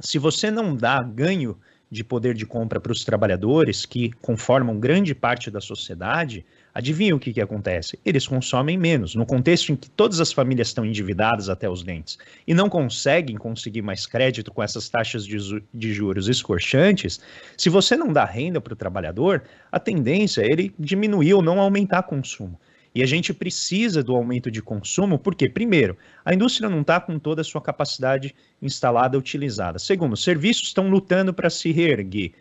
Se 0.00 0.18
você 0.18 0.50
não 0.50 0.74
dá 0.74 1.02
ganho 1.02 1.58
de 1.90 2.04
poder 2.04 2.34
de 2.34 2.46
compra 2.46 2.80
para 2.80 2.92
os 2.92 3.04
trabalhadores 3.04 3.84
que 3.84 4.12
conformam 4.22 4.78
grande 4.78 5.14
parte 5.14 5.50
da 5.50 5.60
sociedade, 5.60 6.46
Adivinha 6.72 7.14
o 7.16 7.18
que, 7.18 7.32
que 7.32 7.40
acontece? 7.40 7.98
Eles 8.04 8.26
consomem 8.26 8.78
menos. 8.78 9.14
No 9.14 9.26
contexto 9.26 9.72
em 9.72 9.76
que 9.76 9.90
todas 9.90 10.20
as 10.20 10.32
famílias 10.32 10.68
estão 10.68 10.84
endividadas 10.84 11.48
até 11.48 11.68
os 11.68 11.82
dentes 11.82 12.18
e 12.46 12.54
não 12.54 12.68
conseguem 12.68 13.36
conseguir 13.36 13.82
mais 13.82 14.06
crédito 14.06 14.52
com 14.52 14.62
essas 14.62 14.88
taxas 14.88 15.26
de, 15.26 15.62
de 15.74 15.92
juros 15.92 16.28
escorchantes, 16.28 17.20
se 17.56 17.68
você 17.68 17.96
não 17.96 18.12
dá 18.12 18.24
renda 18.24 18.60
para 18.60 18.72
o 18.72 18.76
trabalhador, 18.76 19.42
a 19.70 19.80
tendência 19.80 20.42
é 20.42 20.46
ele 20.46 20.72
diminuir 20.78 21.34
ou 21.34 21.42
não 21.42 21.60
aumentar 21.60 22.04
consumo. 22.04 22.58
E 22.94 23.02
a 23.02 23.06
gente 23.06 23.32
precisa 23.32 24.02
do 24.02 24.16
aumento 24.16 24.50
de 24.50 24.60
consumo, 24.60 25.18
porque, 25.18 25.48
primeiro, 25.48 25.96
a 26.24 26.34
indústria 26.34 26.68
não 26.68 26.80
está 26.80 27.00
com 27.00 27.18
toda 27.18 27.40
a 27.40 27.44
sua 27.44 27.60
capacidade 27.60 28.34
instalada 28.60 29.16
utilizada. 29.16 29.78
Segundo, 29.78 30.14
os 30.14 30.24
serviços 30.24 30.68
estão 30.68 30.90
lutando 30.90 31.32
para 31.32 31.48
se 31.48 31.70
reerguer. 31.70 32.32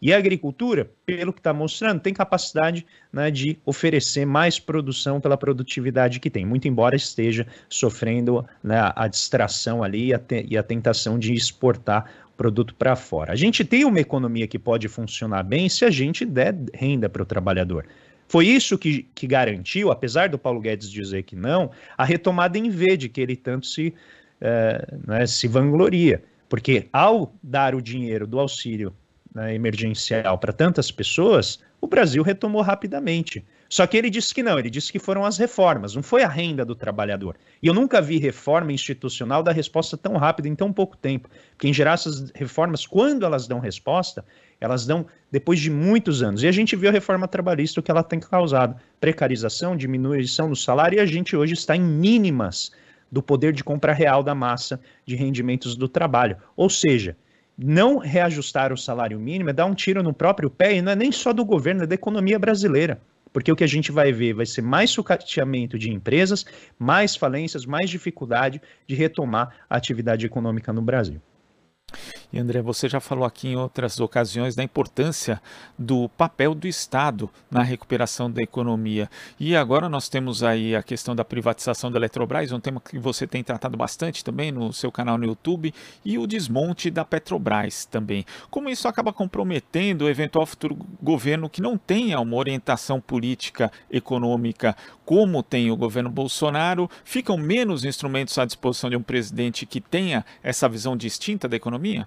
E 0.00 0.12
a 0.12 0.18
agricultura, 0.18 0.88
pelo 1.04 1.32
que 1.32 1.40
está 1.40 1.52
mostrando, 1.52 2.00
tem 2.00 2.14
capacidade 2.14 2.86
né, 3.12 3.30
de 3.30 3.58
oferecer 3.66 4.24
mais 4.24 4.58
produção 4.60 5.20
pela 5.20 5.36
produtividade 5.36 6.20
que 6.20 6.30
tem, 6.30 6.46
muito 6.46 6.68
embora 6.68 6.94
esteja 6.94 7.46
sofrendo 7.68 8.46
né, 8.62 8.92
a 8.94 9.08
distração 9.08 9.82
ali 9.82 10.06
e 10.06 10.14
a, 10.14 10.18
te, 10.18 10.46
e 10.48 10.56
a 10.56 10.62
tentação 10.62 11.18
de 11.18 11.34
exportar 11.34 12.08
produto 12.36 12.72
para 12.76 12.94
fora. 12.94 13.32
A 13.32 13.36
gente 13.36 13.64
tem 13.64 13.84
uma 13.84 13.98
economia 13.98 14.46
que 14.46 14.58
pode 14.58 14.86
funcionar 14.86 15.42
bem 15.42 15.68
se 15.68 15.84
a 15.84 15.90
gente 15.90 16.24
der 16.24 16.54
renda 16.72 17.08
para 17.08 17.22
o 17.22 17.26
trabalhador. 17.26 17.84
Foi 18.28 18.46
isso 18.46 18.78
que, 18.78 19.04
que 19.14 19.26
garantiu, 19.26 19.90
apesar 19.90 20.28
do 20.28 20.38
Paulo 20.38 20.60
Guedes 20.60 20.90
dizer 20.90 21.24
que 21.24 21.34
não, 21.34 21.70
a 21.96 22.04
retomada 22.04 22.56
em 22.56 22.70
V 22.70 22.96
de 22.96 23.08
que 23.08 23.20
ele 23.20 23.34
tanto 23.34 23.66
se, 23.66 23.92
é, 24.40 24.86
né, 25.04 25.26
se 25.26 25.48
vangloria. 25.48 26.22
Porque 26.48 26.88
ao 26.92 27.34
dar 27.42 27.74
o 27.74 27.82
dinheiro 27.82 28.26
do 28.26 28.38
auxílio 28.38 28.94
né, 29.38 29.54
emergencial 29.54 30.36
para 30.36 30.52
tantas 30.52 30.90
pessoas, 30.90 31.60
o 31.80 31.86
Brasil 31.86 32.22
retomou 32.22 32.60
rapidamente. 32.60 33.44
Só 33.68 33.86
que 33.86 33.96
ele 33.96 34.10
disse 34.10 34.34
que 34.34 34.42
não, 34.42 34.58
ele 34.58 34.70
disse 34.70 34.90
que 34.90 34.98
foram 34.98 35.24
as 35.24 35.36
reformas, 35.36 35.94
não 35.94 36.02
foi 36.02 36.22
a 36.22 36.28
renda 36.28 36.64
do 36.64 36.74
trabalhador. 36.74 37.36
E 37.62 37.66
eu 37.66 37.74
nunca 37.74 38.00
vi 38.00 38.18
reforma 38.18 38.72
institucional 38.72 39.42
dar 39.42 39.52
resposta 39.52 39.96
tão 39.96 40.16
rápida 40.16 40.48
em 40.48 40.54
tão 40.54 40.72
pouco 40.72 40.96
tempo. 40.96 41.28
Porque, 41.50 41.68
em 41.68 41.72
geral, 41.72 41.94
essas 41.94 42.30
reformas, 42.34 42.86
quando 42.86 43.26
elas 43.26 43.46
dão 43.46 43.60
resposta, 43.60 44.24
elas 44.60 44.86
dão 44.86 45.06
depois 45.30 45.60
de 45.60 45.70
muitos 45.70 46.22
anos. 46.22 46.42
E 46.42 46.48
a 46.48 46.52
gente 46.52 46.74
viu 46.74 46.88
a 46.88 46.92
reforma 46.92 47.28
trabalhista, 47.28 47.78
o 47.78 47.82
que 47.82 47.90
ela 47.90 48.02
tem 48.02 48.18
causado: 48.18 48.74
precarização, 48.98 49.76
diminuição 49.76 50.48
do 50.48 50.56
salário, 50.56 50.96
e 50.96 51.00
a 51.00 51.06
gente 51.06 51.36
hoje 51.36 51.52
está 51.52 51.76
em 51.76 51.82
mínimas 51.82 52.72
do 53.12 53.22
poder 53.22 53.52
de 53.52 53.62
compra 53.62 53.92
real 53.92 54.22
da 54.22 54.34
massa 54.34 54.80
de 55.06 55.14
rendimentos 55.14 55.76
do 55.76 55.88
trabalho. 55.88 56.38
Ou 56.56 56.70
seja, 56.70 57.16
não 57.58 57.98
reajustar 57.98 58.72
o 58.72 58.78
salário 58.78 59.18
mínimo 59.18 59.50
é 59.50 59.52
dar 59.52 59.66
um 59.66 59.74
tiro 59.74 60.00
no 60.00 60.14
próprio 60.14 60.48
pé, 60.48 60.76
e 60.76 60.82
não 60.82 60.92
é 60.92 60.96
nem 60.96 61.10
só 61.10 61.32
do 61.32 61.44
governo, 61.44 61.82
é 61.82 61.86
da 61.86 61.94
economia 61.96 62.38
brasileira. 62.38 63.00
Porque 63.32 63.50
o 63.50 63.56
que 63.56 63.64
a 63.64 63.68
gente 63.68 63.90
vai 63.90 64.12
ver 64.12 64.32
vai 64.32 64.46
ser 64.46 64.62
mais 64.62 64.90
sucateamento 64.90 65.78
de 65.78 65.90
empresas, 65.90 66.46
mais 66.78 67.16
falências, 67.16 67.66
mais 67.66 67.90
dificuldade 67.90 68.62
de 68.86 68.94
retomar 68.94 69.54
a 69.68 69.76
atividade 69.76 70.24
econômica 70.24 70.72
no 70.72 70.80
Brasil. 70.80 71.20
E 72.32 72.38
André, 72.38 72.60
você 72.60 72.88
já 72.88 73.00
falou 73.00 73.24
aqui 73.24 73.48
em 73.48 73.56
outras 73.56 73.98
ocasiões 73.98 74.54
da 74.54 74.62
importância 74.62 75.40
do 75.78 76.08
papel 76.10 76.54
do 76.54 76.68
Estado 76.68 77.30
na 77.50 77.62
recuperação 77.62 78.30
da 78.30 78.42
economia. 78.42 79.08
E 79.40 79.56
agora 79.56 79.88
nós 79.88 80.08
temos 80.08 80.42
aí 80.42 80.76
a 80.76 80.82
questão 80.82 81.16
da 81.16 81.24
privatização 81.24 81.90
da 81.90 81.98
Eletrobras, 81.98 82.52
um 82.52 82.60
tema 82.60 82.80
que 82.80 82.98
você 82.98 83.26
tem 83.26 83.42
tratado 83.42 83.76
bastante 83.76 84.22
também 84.22 84.52
no 84.52 84.72
seu 84.72 84.92
canal 84.92 85.16
no 85.16 85.24
YouTube, 85.24 85.72
e 86.04 86.18
o 86.18 86.26
desmonte 86.26 86.90
da 86.90 87.04
Petrobras 87.04 87.86
também. 87.86 88.26
Como 88.50 88.68
isso 88.68 88.86
acaba 88.86 89.12
comprometendo 89.12 90.02
o 90.02 90.08
eventual 90.10 90.44
futuro 90.44 90.76
governo 91.02 91.48
que 91.48 91.62
não 91.62 91.78
tenha 91.78 92.20
uma 92.20 92.36
orientação 92.36 93.00
política 93.00 93.72
econômica 93.90 94.76
como 95.08 95.42
tem 95.42 95.70
o 95.70 95.76
governo 95.76 96.10
Bolsonaro, 96.10 96.86
ficam 97.02 97.38
menos 97.38 97.82
instrumentos 97.82 98.36
à 98.36 98.44
disposição 98.44 98.90
de 98.90 98.96
um 98.96 99.02
presidente 99.02 99.64
que 99.64 99.80
tenha 99.80 100.22
essa 100.42 100.68
visão 100.68 100.94
distinta 100.94 101.48
da 101.48 101.56
economia? 101.56 102.06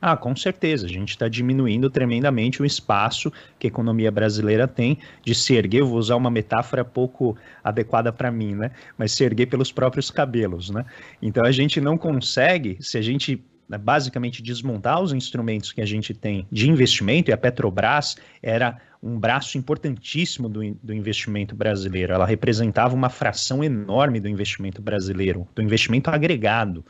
Ah, 0.00 0.16
com 0.16 0.34
certeza. 0.34 0.86
A 0.86 0.88
gente 0.88 1.10
está 1.10 1.28
diminuindo 1.28 1.90
tremendamente 1.90 2.62
o 2.62 2.64
espaço 2.64 3.30
que 3.58 3.66
a 3.66 3.68
economia 3.68 4.10
brasileira 4.10 4.66
tem 4.66 4.96
de 5.22 5.34
se 5.34 5.52
erguer. 5.54 5.80
Eu 5.80 5.88
vou 5.88 5.98
usar 5.98 6.16
uma 6.16 6.30
metáfora 6.30 6.82
pouco 6.82 7.36
adequada 7.62 8.10
para 8.10 8.30
mim, 8.30 8.54
né? 8.54 8.70
Mas 8.96 9.12
se 9.12 9.22
erguer 9.24 9.44
pelos 9.44 9.70
próprios 9.70 10.10
cabelos, 10.10 10.70
né? 10.70 10.86
Então 11.20 11.44
a 11.44 11.52
gente 11.52 11.82
não 11.82 11.98
consegue, 11.98 12.78
se 12.80 12.96
a 12.96 13.02
gente 13.02 13.44
né, 13.72 13.78
basicamente 13.78 14.42
desmontar 14.42 15.00
os 15.00 15.14
instrumentos 15.14 15.72
que 15.72 15.80
a 15.80 15.86
gente 15.86 16.12
tem 16.12 16.46
de 16.52 16.68
investimento, 16.68 17.30
e 17.30 17.32
a 17.32 17.38
Petrobras 17.38 18.16
era 18.42 18.78
um 19.02 19.18
braço 19.18 19.56
importantíssimo 19.56 20.46
do, 20.46 20.74
do 20.82 20.92
investimento 20.92 21.56
brasileiro. 21.56 22.12
Ela 22.12 22.26
representava 22.26 22.94
uma 22.94 23.08
fração 23.08 23.64
enorme 23.64 24.20
do 24.20 24.28
investimento 24.28 24.82
brasileiro, 24.82 25.48
do 25.54 25.62
investimento 25.62 26.10
agregado. 26.10 26.84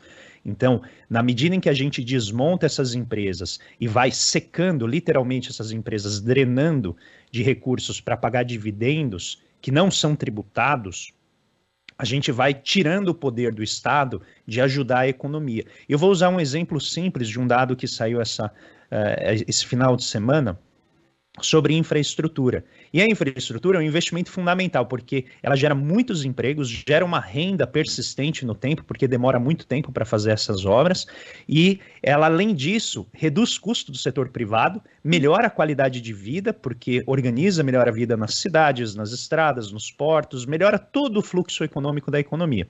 Então, 0.45 0.81
na 1.09 1.23
medida 1.23 1.55
em 1.55 1.59
que 1.61 1.69
a 1.69 1.73
gente 1.73 2.03
desmonta 2.03 2.65
essas 2.65 2.93
empresas 2.93 3.61
e 3.79 3.87
vai 3.87 4.11
secando 4.11 4.85
literalmente 4.85 5.49
essas 5.49 5.71
empresas, 5.71 6.19
drenando 6.19 6.97
de 7.31 7.41
recursos 7.41 8.01
para 8.01 8.17
pagar 8.17 8.43
dividendos 8.43 9.41
que 9.61 9.71
não 9.71 9.89
são 9.89 10.17
tributados, 10.17 11.13
a 11.97 12.05
gente 12.05 12.31
vai 12.31 12.53
tirando 12.53 13.09
o 13.09 13.15
poder 13.15 13.53
do 13.53 13.63
Estado 13.63 14.21
de 14.45 14.61
ajudar 14.61 14.99
a 14.99 15.07
economia. 15.07 15.65
Eu 15.87 15.97
vou 15.97 16.11
usar 16.11 16.29
um 16.29 16.39
exemplo 16.39 16.79
simples 16.79 17.27
de 17.27 17.39
um 17.39 17.47
dado 17.47 17.75
que 17.75 17.87
saiu 17.87 18.19
essa, 18.21 18.47
uh, 18.47 19.43
esse 19.47 19.65
final 19.65 19.95
de 19.95 20.03
semana 20.03 20.59
sobre 21.41 21.73
infraestrutura. 21.75 22.63
E 22.93 23.01
a 23.01 23.07
infraestrutura 23.07 23.79
é 23.79 23.81
um 23.81 23.85
investimento 23.85 24.29
fundamental, 24.29 24.85
porque 24.85 25.25
ela 25.41 25.55
gera 25.55 25.73
muitos 25.73 26.23
empregos, 26.23 26.69
gera 26.69 27.03
uma 27.03 27.19
renda 27.19 27.65
persistente 27.65 28.45
no 28.45 28.53
tempo, 28.53 28.83
porque 28.83 29.07
demora 29.07 29.39
muito 29.39 29.65
tempo 29.65 29.91
para 29.91 30.05
fazer 30.05 30.31
essas 30.31 30.63
obras, 30.63 31.07
e 31.49 31.79
ela, 32.03 32.27
além 32.27 32.53
disso, 32.53 33.07
reduz 33.11 33.57
custo 33.57 33.91
do 33.91 33.97
setor 33.97 34.29
privado, 34.29 34.79
melhora 35.03 35.47
a 35.47 35.49
qualidade 35.49 35.99
de 36.01 36.13
vida, 36.13 36.53
porque 36.53 37.01
organiza 37.07 37.63
melhor 37.63 37.87
a 37.87 37.91
vida 37.91 38.15
nas 38.15 38.35
cidades, 38.35 38.93
nas 38.93 39.11
estradas, 39.11 39.71
nos 39.71 39.89
portos, 39.89 40.45
melhora 40.45 40.77
todo 40.77 41.17
o 41.17 41.23
fluxo 41.23 41.63
econômico 41.63 42.11
da 42.11 42.19
economia. 42.19 42.67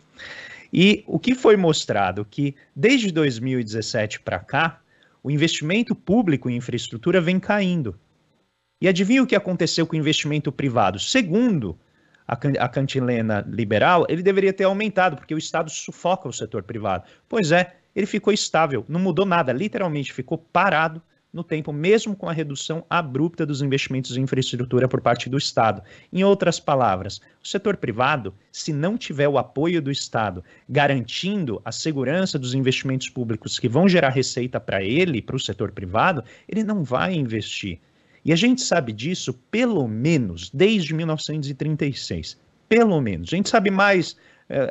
E 0.72 1.04
o 1.06 1.20
que 1.20 1.36
foi 1.36 1.58
mostrado 1.58 2.26
que 2.26 2.56
desde 2.74 3.12
2017 3.12 4.22
para 4.22 4.40
cá, 4.40 4.80
o 5.22 5.30
investimento 5.30 5.94
público 5.94 6.50
em 6.50 6.56
infraestrutura 6.56 7.20
vem 7.20 7.40
caindo. 7.40 7.96
E 8.84 8.88
adivinha 8.90 9.24
o 9.24 9.26
que 9.26 9.34
aconteceu 9.34 9.88
com 9.88 9.96
o 9.96 10.00
investimento 10.00 10.52
privado? 10.52 11.00
Segundo 11.00 11.80
a, 12.28 12.34
a 12.34 12.68
cantilena 12.68 13.42
liberal, 13.48 14.06
ele 14.10 14.22
deveria 14.22 14.52
ter 14.52 14.66
aumentado, 14.66 15.16
porque 15.16 15.34
o 15.34 15.38
Estado 15.38 15.70
sufoca 15.70 16.28
o 16.28 16.34
setor 16.34 16.64
privado. 16.64 17.06
Pois 17.30 17.54
é, 17.54 17.78
ele 17.96 18.06
ficou 18.06 18.34
estável, 18.34 18.84
não 18.90 19.00
mudou 19.00 19.26
nada, 19.26 19.54
literalmente 19.54 20.12
ficou 20.12 20.38
parado 20.38 21.02
no 21.32 21.46
tempo, 21.46 21.72
mesmo 21.72 22.14
com 22.14 22.28
a 22.28 22.34
redução 22.34 22.86
abrupta 22.90 23.46
dos 23.46 23.62
investimentos 23.62 24.18
em 24.18 24.24
infraestrutura 24.24 24.86
por 24.86 25.00
parte 25.00 25.30
do 25.30 25.38
Estado. 25.38 25.82
Em 26.12 26.26
outras 26.26 26.60
palavras, 26.60 27.22
o 27.42 27.48
setor 27.48 27.78
privado, 27.78 28.34
se 28.52 28.74
não 28.74 28.98
tiver 28.98 29.30
o 29.30 29.38
apoio 29.38 29.82
do 29.82 29.92
Estado 29.92 30.44
garantindo 30.68 31.62
a 31.64 31.72
segurança 31.72 32.38
dos 32.38 32.54
investimentos 32.54 33.08
públicos 33.08 33.58
que 33.58 33.70
vão 33.70 33.88
gerar 33.88 34.10
receita 34.10 34.60
para 34.60 34.84
ele, 34.84 35.22
para 35.22 35.38
o 35.38 35.40
setor 35.40 35.72
privado, 35.72 36.22
ele 36.50 36.66
não 36.66 36.84
vai 36.84 37.14
investir. 37.14 37.80
E 38.26 38.32
a 38.32 38.36
gente 38.36 38.62
sabe 38.62 38.92
disso 38.94 39.34
pelo 39.52 39.88
menos 39.88 40.50
desde 40.50 40.94
1936. 40.94 42.38
Pelo 42.70 43.02
menos. 43.02 43.34
A 43.34 43.36
gente 43.36 43.50
sabe 43.50 43.70
mais 43.70 44.16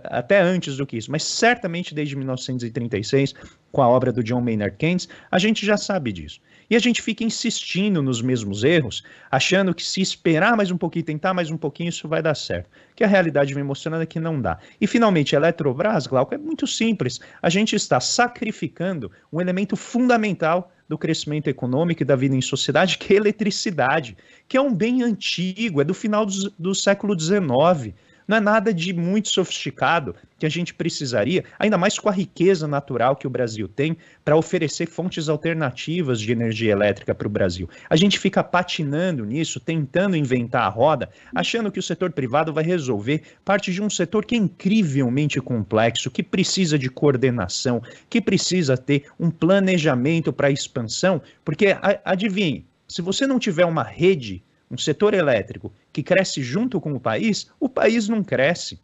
até 0.04 0.40
antes 0.40 0.76
do 0.76 0.86
que 0.86 0.96
isso, 0.96 1.10
mas 1.10 1.22
certamente 1.22 1.94
desde 1.94 2.16
1936, 2.16 3.34
com 3.70 3.82
a 3.82 3.88
obra 3.88 4.12
do 4.12 4.22
John 4.22 4.40
Maynard 4.40 4.76
Keynes, 4.76 5.08
a 5.30 5.38
gente 5.38 5.64
já 5.64 5.76
sabe 5.76 6.12
disso. 6.12 6.40
E 6.70 6.76
a 6.76 6.78
gente 6.78 7.02
fica 7.02 7.22
insistindo 7.22 8.02
nos 8.02 8.22
mesmos 8.22 8.64
erros, 8.64 9.02
achando 9.30 9.74
que 9.74 9.84
se 9.84 10.00
esperar 10.00 10.56
mais 10.56 10.70
um 10.70 10.78
pouquinho, 10.78 11.04
tentar 11.04 11.34
mais 11.34 11.50
um 11.50 11.56
pouquinho, 11.56 11.90
isso 11.90 12.08
vai 12.08 12.22
dar 12.22 12.34
certo. 12.34 12.70
Que 12.96 13.04
a 13.04 13.06
realidade 13.06 13.52
vem 13.52 13.62
mostrando 13.62 14.02
é 14.02 14.06
que 14.06 14.18
não 14.18 14.40
dá. 14.40 14.58
E 14.80 14.86
finalmente, 14.86 15.34
Eletrobras, 15.34 16.06
Glauco, 16.06 16.34
é 16.34 16.38
muito 16.38 16.66
simples. 16.66 17.20
A 17.42 17.50
gente 17.50 17.76
está 17.76 18.00
sacrificando 18.00 19.10
um 19.30 19.38
elemento 19.38 19.76
fundamental 19.76 20.72
do 20.88 20.96
crescimento 20.96 21.48
econômico 21.48 22.02
e 22.02 22.06
da 22.06 22.16
vida 22.16 22.34
em 22.34 22.40
sociedade, 22.40 22.98
que 22.98 23.12
é 23.12 23.16
a 23.16 23.20
eletricidade, 23.20 24.16
que 24.48 24.56
é 24.56 24.60
um 24.60 24.74
bem 24.74 25.02
antigo, 25.02 25.80
é 25.80 25.84
do 25.84 25.94
final 25.94 26.24
do, 26.24 26.50
do 26.58 26.74
século 26.74 27.18
XIX. 27.18 27.94
Não 28.32 28.38
é 28.38 28.40
nada 28.40 28.72
de 28.72 28.94
muito 28.94 29.28
sofisticado 29.28 30.16
que 30.38 30.46
a 30.46 30.48
gente 30.48 30.72
precisaria, 30.72 31.44
ainda 31.58 31.76
mais 31.76 31.98
com 31.98 32.08
a 32.08 32.12
riqueza 32.12 32.66
natural 32.66 33.14
que 33.14 33.26
o 33.26 33.30
Brasil 33.30 33.68
tem, 33.68 33.94
para 34.24 34.34
oferecer 34.34 34.86
fontes 34.86 35.28
alternativas 35.28 36.18
de 36.18 36.32
energia 36.32 36.72
elétrica 36.72 37.14
para 37.14 37.26
o 37.26 37.30
Brasil. 37.30 37.68
A 37.90 37.94
gente 37.94 38.18
fica 38.18 38.42
patinando 38.42 39.26
nisso, 39.26 39.60
tentando 39.60 40.16
inventar 40.16 40.62
a 40.62 40.68
roda, 40.70 41.10
achando 41.34 41.70
que 41.70 41.78
o 41.78 41.82
setor 41.82 42.10
privado 42.10 42.54
vai 42.54 42.64
resolver 42.64 43.20
parte 43.44 43.70
de 43.70 43.82
um 43.82 43.90
setor 43.90 44.24
que 44.24 44.34
é 44.34 44.38
incrivelmente 44.38 45.38
complexo, 45.38 46.10
que 46.10 46.22
precisa 46.22 46.78
de 46.78 46.88
coordenação, 46.88 47.82
que 48.08 48.18
precisa 48.18 48.78
ter 48.78 49.10
um 49.20 49.30
planejamento 49.30 50.32
para 50.32 50.50
expansão, 50.50 51.20
porque 51.44 51.76
adivinhe, 52.02 52.64
se 52.88 53.02
você 53.02 53.26
não 53.26 53.38
tiver 53.38 53.66
uma 53.66 53.82
rede 53.82 54.42
um 54.72 54.78
setor 54.78 55.12
elétrico 55.12 55.70
que 55.92 56.02
cresce 56.02 56.42
junto 56.42 56.80
com 56.80 56.94
o 56.94 57.00
país, 57.00 57.46
o 57.60 57.68
país 57.68 58.08
não 58.08 58.24
cresce. 58.24 58.80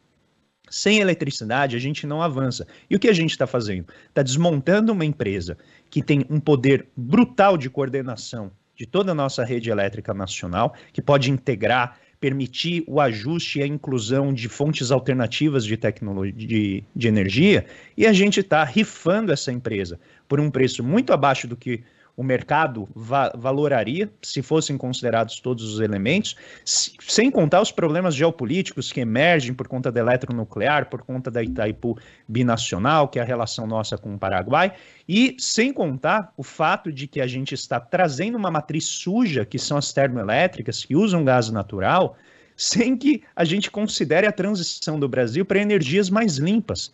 Sem 0.69 0.99
eletricidade, 0.99 1.75
a 1.75 1.79
gente 1.79 2.05
não 2.05 2.21
avança. 2.21 2.67
E 2.87 2.95
o 2.95 2.99
que 2.99 3.07
a 3.07 3.13
gente 3.13 3.31
está 3.31 3.47
fazendo? 3.47 3.87
Está 4.07 4.21
desmontando 4.21 4.93
uma 4.93 5.03
empresa 5.03 5.57
que 5.89 6.03
tem 6.03 6.23
um 6.29 6.39
poder 6.39 6.87
brutal 6.95 7.57
de 7.57 7.71
coordenação 7.71 8.51
de 8.75 8.85
toda 8.85 9.11
a 9.11 9.15
nossa 9.15 9.43
rede 9.43 9.69
elétrica 9.69 10.13
nacional, 10.13 10.73
que 10.93 11.01
pode 11.01 11.29
integrar, 11.29 11.99
permitir 12.17 12.83
o 12.87 13.01
ajuste 13.01 13.59
e 13.59 13.63
a 13.63 13.67
inclusão 13.67 14.31
de 14.31 14.47
fontes 14.47 14.89
alternativas 14.91 15.65
de 15.65 15.75
tecnologia 15.75 16.33
de, 16.33 16.83
de 16.95 17.07
energia, 17.07 17.65
e 17.97 18.07
a 18.07 18.13
gente 18.13 18.39
está 18.39 18.63
rifando 18.63 19.33
essa 19.33 19.51
empresa 19.51 19.99
por 20.29 20.39
um 20.39 20.49
preço 20.49 20.81
muito 20.81 21.11
abaixo 21.11 21.45
do 21.45 21.57
que 21.57 21.83
o 22.19 22.23
mercado 22.23 22.89
va 22.93 23.31
valoraria 23.33 24.11
se 24.21 24.41
fossem 24.41 24.77
considerados 24.77 25.39
todos 25.39 25.63
os 25.73 25.79
elementos, 25.79 26.35
sem 26.65 27.31
contar 27.31 27.61
os 27.61 27.71
problemas 27.71 28.13
geopolíticos 28.13 28.91
que 28.91 28.99
emergem 28.99 29.53
por 29.53 29.69
conta 29.69 29.89
da 29.89 30.01
eletronuclear, 30.01 30.89
por 30.89 31.01
conta 31.01 31.31
da 31.31 31.41
Itaipu 31.41 31.97
binacional, 32.27 33.07
que 33.07 33.19
é 33.19 33.21
a 33.21 33.25
relação 33.25 33.65
nossa 33.65 33.97
com 33.97 34.15
o 34.15 34.19
Paraguai, 34.19 34.73
e 35.07 35.37
sem 35.39 35.71
contar 35.71 36.33
o 36.35 36.43
fato 36.43 36.91
de 36.91 37.07
que 37.07 37.21
a 37.21 37.27
gente 37.27 37.55
está 37.55 37.79
trazendo 37.79 38.37
uma 38.37 38.51
matriz 38.51 38.83
suja, 38.83 39.45
que 39.45 39.57
são 39.57 39.77
as 39.77 39.93
termoelétricas, 39.93 40.83
que 40.83 40.97
usam 40.97 41.23
gás 41.23 41.49
natural, 41.49 42.17
sem 42.53 42.97
que 42.97 43.23
a 43.33 43.45
gente 43.45 43.71
considere 43.71 44.27
a 44.27 44.33
transição 44.33 44.99
do 44.99 45.07
Brasil 45.07 45.45
para 45.45 45.61
energias 45.61 46.09
mais 46.09 46.35
limpas. 46.35 46.93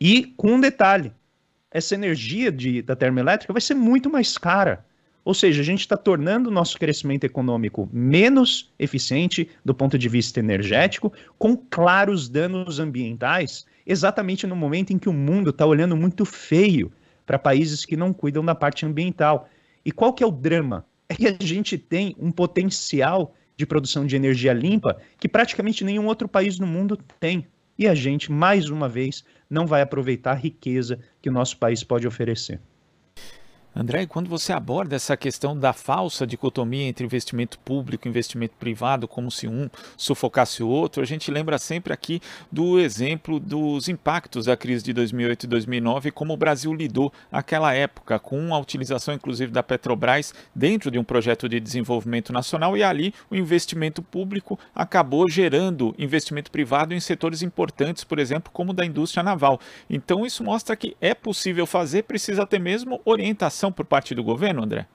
E 0.00 0.34
com 0.36 0.54
um 0.54 0.60
detalhe, 0.60 1.12
essa 1.70 1.94
energia 1.94 2.50
de, 2.50 2.82
da 2.82 2.96
termoelétrica 2.96 3.52
vai 3.52 3.60
ser 3.60 3.74
muito 3.74 4.10
mais 4.10 4.38
cara. 4.38 4.84
Ou 5.24 5.34
seja, 5.34 5.60
a 5.60 5.64
gente 5.64 5.80
está 5.80 5.96
tornando 5.96 6.48
o 6.48 6.52
nosso 6.52 6.78
crescimento 6.78 7.24
econômico 7.24 7.88
menos 7.92 8.72
eficiente 8.78 9.50
do 9.62 9.74
ponto 9.74 9.98
de 9.98 10.08
vista 10.08 10.40
energético, 10.40 11.12
com 11.38 11.54
claros 11.54 12.28
danos 12.28 12.78
ambientais, 12.78 13.66
exatamente 13.86 14.46
no 14.46 14.56
momento 14.56 14.92
em 14.92 14.98
que 14.98 15.08
o 15.08 15.12
mundo 15.12 15.50
está 15.50 15.66
olhando 15.66 15.94
muito 15.96 16.24
feio 16.24 16.90
para 17.26 17.38
países 17.38 17.84
que 17.84 17.96
não 17.96 18.12
cuidam 18.12 18.42
da 18.42 18.54
parte 18.54 18.86
ambiental. 18.86 19.50
E 19.84 19.92
qual 19.92 20.14
que 20.14 20.24
é 20.24 20.26
o 20.26 20.30
drama? 20.30 20.86
É 21.10 21.14
que 21.14 21.26
a 21.26 21.36
gente 21.38 21.76
tem 21.76 22.16
um 22.18 22.30
potencial 22.30 23.34
de 23.54 23.66
produção 23.66 24.06
de 24.06 24.16
energia 24.16 24.54
limpa 24.54 24.98
que 25.18 25.28
praticamente 25.28 25.84
nenhum 25.84 26.06
outro 26.06 26.26
país 26.26 26.58
no 26.58 26.66
mundo 26.66 26.96
tem. 27.20 27.46
E 27.78 27.86
a 27.86 27.94
gente, 27.94 28.32
mais 28.32 28.68
uma 28.68 28.88
vez, 28.88 29.24
não 29.48 29.66
vai 29.66 29.80
aproveitar 29.80 30.32
a 30.32 30.34
riqueza 30.34 30.98
que 31.22 31.28
o 31.30 31.32
nosso 31.32 31.56
país 31.58 31.84
pode 31.84 32.06
oferecer. 32.06 32.60
André, 33.80 34.06
quando 34.06 34.28
você 34.28 34.52
aborda 34.52 34.96
essa 34.96 35.16
questão 35.16 35.56
da 35.56 35.72
falsa 35.72 36.26
dicotomia 36.26 36.88
entre 36.88 37.04
investimento 37.06 37.60
público 37.60 38.08
e 38.08 38.10
investimento 38.10 38.56
privado, 38.58 39.06
como 39.06 39.30
se 39.30 39.46
um 39.46 39.70
sufocasse 39.96 40.64
o 40.64 40.68
outro, 40.68 41.00
a 41.00 41.06
gente 41.06 41.30
lembra 41.30 41.58
sempre 41.58 41.92
aqui 41.92 42.20
do 42.50 42.80
exemplo 42.80 43.38
dos 43.38 43.88
impactos 43.88 44.46
da 44.46 44.56
crise 44.56 44.84
de 44.84 44.92
2008 44.92 45.44
e 45.44 45.46
2009 45.46 46.08
e 46.08 46.10
como 46.10 46.34
o 46.34 46.36
Brasil 46.36 46.74
lidou 46.74 47.12
naquela 47.30 47.72
época, 47.72 48.18
com 48.18 48.52
a 48.52 48.58
utilização 48.58 49.14
inclusive 49.14 49.52
da 49.52 49.62
Petrobras 49.62 50.34
dentro 50.52 50.90
de 50.90 50.98
um 50.98 51.04
projeto 51.04 51.48
de 51.48 51.60
desenvolvimento 51.60 52.32
nacional 52.32 52.76
e 52.76 52.82
ali 52.82 53.14
o 53.30 53.36
investimento 53.36 54.02
público 54.02 54.58
acabou 54.74 55.30
gerando 55.30 55.94
investimento 55.96 56.50
privado 56.50 56.94
em 56.94 56.98
setores 56.98 57.42
importantes, 57.42 58.02
por 58.02 58.18
exemplo, 58.18 58.50
como 58.52 58.72
da 58.72 58.84
indústria 58.84 59.22
naval. 59.22 59.60
Então 59.88 60.26
isso 60.26 60.42
mostra 60.42 60.74
que 60.74 60.96
é 61.00 61.14
possível 61.14 61.64
fazer, 61.64 62.02
precisa 62.02 62.44
ter 62.44 62.58
mesmo 62.58 63.00
orientação 63.04 63.67
por 63.72 63.84
parte 63.84 64.14
do 64.14 64.22
governo, 64.22 64.62
André? 64.62 64.86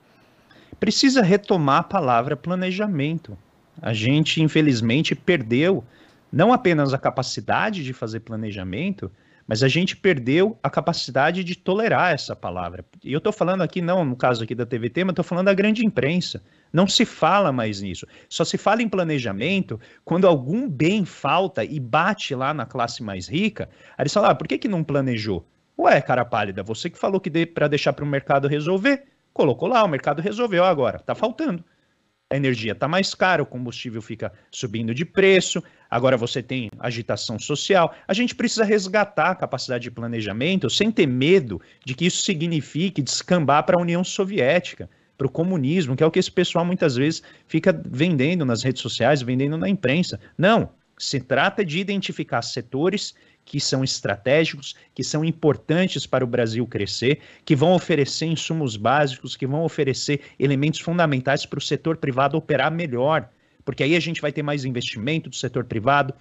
Precisa 0.79 1.21
retomar 1.21 1.79
a 1.79 1.83
palavra 1.83 2.35
planejamento. 2.35 3.37
A 3.81 3.93
gente, 3.93 4.41
infelizmente, 4.41 5.15
perdeu 5.15 5.83
não 6.31 6.51
apenas 6.51 6.93
a 6.93 6.97
capacidade 6.97 7.83
de 7.83 7.93
fazer 7.93 8.21
planejamento, 8.21 9.11
mas 9.47 9.61
a 9.61 9.67
gente 9.67 9.95
perdeu 9.95 10.57
a 10.63 10.69
capacidade 10.69 11.43
de 11.43 11.55
tolerar 11.55 12.13
essa 12.13 12.35
palavra. 12.35 12.85
E 13.03 13.11
eu 13.11 13.17
estou 13.17 13.33
falando 13.33 13.61
aqui, 13.61 13.81
não 13.81 14.03
no 14.05 14.15
caso 14.15 14.43
aqui 14.43 14.55
da 14.55 14.65
TVT, 14.65 15.03
mas 15.03 15.11
estou 15.11 15.25
falando 15.25 15.45
da 15.45 15.53
grande 15.53 15.85
imprensa. 15.85 16.41
Não 16.71 16.87
se 16.87 17.05
fala 17.05 17.51
mais 17.51 17.81
nisso. 17.81 18.07
Só 18.29 18.43
se 18.43 18.57
fala 18.57 18.81
em 18.81 18.89
planejamento 18.89 19.79
quando 20.03 20.27
algum 20.27 20.67
bem 20.67 21.05
falta 21.05 21.63
e 21.63 21.79
bate 21.79 22.33
lá 22.33 22.53
na 22.53 22.65
classe 22.65 23.03
mais 23.03 23.27
rica. 23.27 23.69
Aí 23.97 24.03
eles 24.03 24.13
falam, 24.13 24.31
ah, 24.31 24.35
por 24.35 24.47
que, 24.47 24.57
que 24.57 24.67
não 24.67 24.83
planejou? 24.83 25.45
Ué, 25.77 26.01
cara 26.01 26.23
pálida, 26.23 26.61
você 26.63 26.89
que 26.89 26.97
falou 26.97 27.19
que 27.19 27.29
de, 27.29 27.45
para 27.45 27.67
deixar 27.67 27.93
para 27.93 28.05
o 28.05 28.07
mercado 28.07 28.47
resolver, 28.47 29.03
colocou 29.33 29.67
lá, 29.67 29.83
o 29.83 29.87
mercado 29.87 30.21
resolveu 30.21 30.63
agora, 30.63 30.99
tá 30.99 31.15
faltando. 31.15 31.63
A 32.29 32.35
energia 32.35 32.71
está 32.71 32.87
mais 32.87 33.13
cara, 33.13 33.43
o 33.43 33.45
combustível 33.45 34.01
fica 34.01 34.31
subindo 34.51 34.93
de 34.93 35.05
preço, 35.05 35.63
agora 35.89 36.17
você 36.17 36.41
tem 36.41 36.69
agitação 36.79 37.37
social. 37.37 37.93
A 38.07 38.13
gente 38.13 38.33
precisa 38.33 38.63
resgatar 38.63 39.31
a 39.31 39.35
capacidade 39.35 39.83
de 39.83 39.91
planejamento 39.91 40.69
sem 40.69 40.89
ter 40.89 41.05
medo 41.05 41.61
de 41.85 41.93
que 41.93 42.05
isso 42.05 42.23
signifique 42.23 43.03
descambar 43.03 43.63
para 43.63 43.77
a 43.77 43.81
União 43.81 44.03
Soviética, 44.03 44.89
para 45.15 45.27
o 45.27 45.29
comunismo, 45.29 45.95
que 45.95 46.03
é 46.03 46.05
o 46.05 46.11
que 46.11 46.17
esse 46.17 46.31
pessoal 46.31 46.65
muitas 46.65 46.95
vezes 46.95 47.21
fica 47.47 47.71
vendendo 47.85 48.43
nas 48.45 48.63
redes 48.63 48.81
sociais, 48.81 49.21
vendendo 49.21 49.55
na 49.55 49.69
imprensa. 49.69 50.19
Não, 50.35 50.71
se 50.97 51.19
trata 51.19 51.63
de 51.63 51.79
identificar 51.79 52.41
setores 52.41 53.13
que 53.45 53.59
são 53.59 53.83
estratégicos, 53.83 54.75
que 54.93 55.03
são 55.03 55.23
importantes 55.23 56.05
para 56.05 56.23
o 56.23 56.27
Brasil 56.27 56.65
crescer, 56.65 57.19
que 57.45 57.55
vão 57.55 57.73
oferecer 57.73 58.25
insumos 58.25 58.75
básicos, 58.75 59.35
que 59.35 59.45
vão 59.45 59.63
oferecer 59.63 60.21
elementos 60.39 60.79
fundamentais 60.79 61.45
para 61.45 61.59
o 61.59 61.61
setor 61.61 61.97
privado 61.97 62.37
operar 62.37 62.71
melhor. 62.71 63.29
Porque 63.65 63.83
aí 63.83 63.95
a 63.95 63.99
gente 63.99 64.21
vai 64.21 64.31
ter 64.31 64.43
mais 64.43 64.65
investimento 64.65 65.29
do 65.29 65.35
setor 65.35 65.65
privado, 65.65 66.13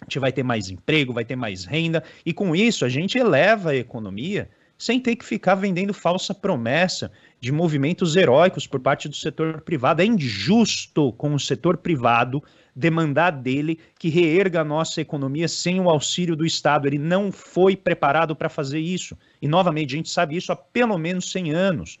a 0.00 0.04
gente 0.04 0.18
vai 0.18 0.32
ter 0.32 0.42
mais 0.42 0.70
emprego, 0.70 1.12
vai 1.12 1.24
ter 1.24 1.36
mais 1.36 1.64
renda, 1.64 2.04
e 2.24 2.32
com 2.32 2.54
isso 2.54 2.84
a 2.84 2.88
gente 2.88 3.18
eleva 3.18 3.70
a 3.70 3.76
economia 3.76 4.48
sem 4.78 5.00
ter 5.00 5.16
que 5.16 5.24
ficar 5.24 5.56
vendendo 5.56 5.92
falsa 5.92 6.32
promessa 6.32 7.10
de 7.40 7.50
movimentos 7.50 8.14
heróicos 8.14 8.66
por 8.66 8.78
parte 8.78 9.08
do 9.08 9.16
setor 9.16 9.60
privado. 9.60 10.00
É 10.00 10.04
injusto 10.04 11.12
com 11.12 11.34
o 11.34 11.40
setor 11.40 11.76
privado 11.76 12.42
demandar 12.74 13.32
dele 13.32 13.80
que 13.98 14.08
reerga 14.08 14.60
a 14.60 14.64
nossa 14.64 15.00
economia 15.00 15.48
sem 15.48 15.80
o 15.80 15.90
auxílio 15.90 16.36
do 16.36 16.46
Estado. 16.46 16.86
Ele 16.86 16.98
não 16.98 17.32
foi 17.32 17.76
preparado 17.76 18.36
para 18.36 18.48
fazer 18.48 18.78
isso. 18.78 19.18
E, 19.42 19.48
novamente, 19.48 19.94
a 19.94 19.96
gente 19.96 20.10
sabe 20.10 20.36
isso 20.36 20.52
há 20.52 20.56
pelo 20.56 20.96
menos 20.96 21.30
100 21.32 21.50
anos. 21.50 21.98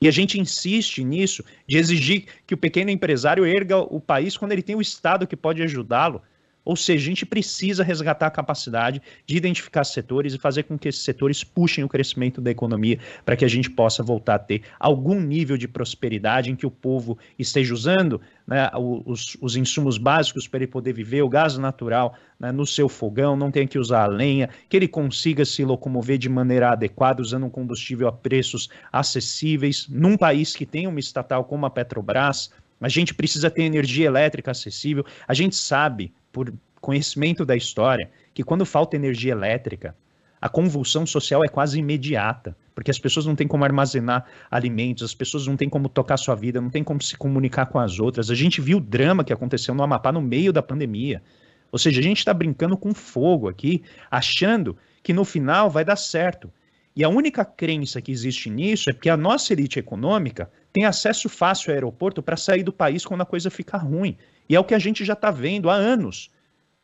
E 0.00 0.08
a 0.08 0.10
gente 0.10 0.38
insiste 0.38 1.04
nisso, 1.04 1.44
de 1.68 1.76
exigir 1.76 2.26
que 2.46 2.54
o 2.54 2.56
pequeno 2.56 2.90
empresário 2.90 3.44
erga 3.44 3.78
o 3.78 4.00
país 4.00 4.36
quando 4.36 4.52
ele 4.52 4.62
tem 4.62 4.76
o 4.76 4.80
Estado 4.80 5.26
que 5.26 5.36
pode 5.36 5.62
ajudá-lo. 5.62 6.22
Ou 6.64 6.76
seja, 6.76 7.02
a 7.02 7.08
gente 7.08 7.26
precisa 7.26 7.82
resgatar 7.82 8.26
a 8.26 8.30
capacidade 8.30 9.02
de 9.26 9.36
identificar 9.36 9.84
setores 9.84 10.34
e 10.34 10.38
fazer 10.38 10.64
com 10.64 10.78
que 10.78 10.88
esses 10.88 11.02
setores 11.02 11.42
puxem 11.42 11.84
o 11.84 11.88
crescimento 11.88 12.40
da 12.40 12.50
economia 12.50 12.98
para 13.24 13.36
que 13.36 13.44
a 13.44 13.48
gente 13.48 13.70
possa 13.70 14.02
voltar 14.02 14.36
a 14.36 14.38
ter 14.38 14.62
algum 14.78 15.20
nível 15.20 15.56
de 15.56 15.66
prosperidade 15.66 16.50
em 16.50 16.56
que 16.56 16.66
o 16.66 16.70
povo 16.70 17.18
esteja 17.38 17.74
usando 17.74 18.20
né, 18.46 18.70
os, 18.74 19.36
os, 19.40 19.56
insumos 19.56 19.98
básicos 19.98 20.48
para 20.48 20.58
ele 20.58 20.66
poder 20.66 20.92
viver, 20.92 21.22
o 21.22 21.28
gás 21.28 21.56
natural 21.56 22.14
né, 22.38 22.50
no 22.50 22.66
seu 22.66 22.88
fogão, 22.88 23.36
não 23.36 23.50
tenha 23.50 23.66
que 23.66 23.78
usar 23.78 24.04
a 24.04 24.06
lenha, 24.06 24.48
que 24.68 24.76
ele 24.76 24.88
consiga 24.88 25.44
se 25.44 25.64
locomover 25.64 26.18
de 26.18 26.28
maneira 26.28 26.70
adequada, 26.70 27.22
usando 27.22 27.46
um 27.46 27.50
combustível 27.50 28.08
a 28.08 28.12
preços 28.12 28.68
acessíveis, 28.92 29.86
num 29.88 30.16
país 30.16 30.54
que 30.54 30.66
tem 30.66 30.86
uma 30.86 31.00
estatal 31.00 31.44
como 31.44 31.66
a 31.66 31.70
Petrobras. 31.70 32.50
A 32.82 32.88
gente 32.88 33.14
precisa 33.14 33.50
ter 33.50 33.62
energia 33.62 34.06
elétrica 34.06 34.50
acessível. 34.50 35.04
A 35.26 35.34
gente 35.34 35.56
sabe 35.56 36.12
por 36.32 36.52
conhecimento 36.80 37.46
da 37.46 37.56
história, 37.56 38.10
que 38.34 38.42
quando 38.42 38.66
falta 38.66 38.96
energia 38.96 39.32
elétrica, 39.32 39.94
a 40.40 40.48
convulsão 40.48 41.06
social 41.06 41.44
é 41.44 41.48
quase 41.48 41.78
imediata, 41.78 42.56
porque 42.74 42.90
as 42.90 42.98
pessoas 42.98 43.24
não 43.24 43.36
têm 43.36 43.46
como 43.46 43.64
armazenar 43.64 44.26
alimentos, 44.50 45.04
as 45.04 45.14
pessoas 45.14 45.46
não 45.46 45.56
têm 45.56 45.68
como 45.68 45.88
tocar 45.88 46.16
sua 46.16 46.34
vida, 46.34 46.60
não 46.60 46.68
têm 46.68 46.82
como 46.82 47.00
se 47.00 47.16
comunicar 47.16 47.66
com 47.66 47.78
as 47.78 48.00
outras. 48.00 48.28
A 48.28 48.34
gente 48.34 48.60
viu 48.60 48.78
o 48.78 48.80
drama 48.80 49.22
que 49.22 49.32
aconteceu 49.32 49.72
no 49.72 49.84
Amapá 49.84 50.10
no 50.10 50.20
meio 50.20 50.52
da 50.52 50.60
pandemia. 50.60 51.22
Ou 51.70 51.78
seja, 51.78 52.00
a 52.00 52.02
gente 52.02 52.18
está 52.18 52.34
brincando 52.34 52.76
com 52.76 52.92
fogo 52.92 53.48
aqui, 53.48 53.84
achando 54.10 54.76
que 55.02 55.12
no 55.12 55.24
final 55.24 55.70
vai 55.70 55.84
dar 55.84 55.96
certo. 55.96 56.52
E 56.94 57.04
a 57.04 57.08
única 57.08 57.44
crença 57.44 58.02
que 58.02 58.10
existe 58.10 58.50
nisso 58.50 58.90
é 58.90 58.92
porque 58.92 59.08
a 59.08 59.16
nossa 59.16 59.52
elite 59.52 59.78
econômica 59.78 60.50
tem 60.72 60.84
acesso 60.84 61.28
fácil 61.28 61.70
ao 61.70 61.74
aeroporto 61.74 62.22
para 62.22 62.36
sair 62.36 62.62
do 62.62 62.72
país 62.72 63.04
quando 63.04 63.20
a 63.20 63.26
coisa 63.26 63.50
ficar 63.50 63.78
ruim. 63.78 64.16
E 64.48 64.56
é 64.56 64.60
o 64.60 64.64
que 64.64 64.74
a 64.74 64.78
gente 64.78 65.04
já 65.04 65.12
está 65.12 65.30
vendo 65.30 65.68
há 65.68 65.74
anos. 65.74 66.30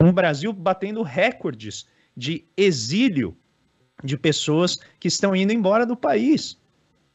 Um 0.01 0.13
Brasil 0.13 0.53
batendo 0.53 1.03
recordes 1.03 1.87
de 2.17 2.45
exílio 2.57 3.37
de 4.03 4.17
pessoas 4.17 4.79
que 5.01 5.09
estão 5.09 5.35
indo 5.35 5.53
embora 5.53 5.85
do 5.87 5.97
país. 5.97 6.59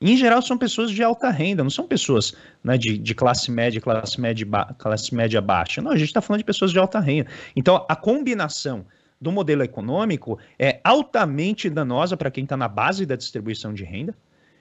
Em 0.01 0.17
geral, 0.17 0.41
são 0.41 0.57
pessoas 0.57 0.91
de 0.91 1.01
alta 1.01 1.29
renda, 1.29 1.63
não 1.63 1.69
são 1.69 1.87
pessoas 1.87 2.33
né, 2.61 2.77
de, 2.77 2.97
de, 2.97 3.15
classe 3.15 3.49
média, 3.49 3.79
classe 3.79 4.19
média, 4.19 4.45
classe 4.77 5.15
média 5.15 5.39
baixa. 5.39 5.81
Não, 5.81 5.91
a 5.91 5.97
gente 5.97 6.09
está 6.09 6.21
falando 6.21 6.39
de 6.39 6.45
pessoas 6.45 6.71
de 6.71 6.79
alta 6.79 6.99
renda. 6.99 7.29
Então, 7.55 7.85
a 7.87 7.95
combinação 7.95 8.85
do 9.21 9.31
modelo 9.31 9.63
econômico 9.63 10.37
é 10.59 10.81
altamente 10.83 11.69
danosa 11.69 12.17
para 12.17 12.29
quem 12.29 12.43
está 12.43 12.57
na 12.57 12.67
base 12.67 13.05
da 13.05 13.15
distribuição 13.15 13.73
de 13.73 13.85
renda 13.85 14.13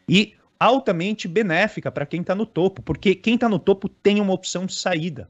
e 0.09 0.35
altamente 0.62 1.27
benéfica 1.27 1.90
para 1.90 2.07
quem 2.07 2.20
está 2.20 2.35
no 2.35 2.46
topo, 2.46 2.83
porque 2.83 3.14
quem 3.14 3.35
está 3.35 3.48
no 3.48 3.59
topo 3.59 3.88
tem 3.88 4.20
uma 4.20 4.33
opção 4.33 4.66
de 4.66 4.75
saída. 4.75 5.29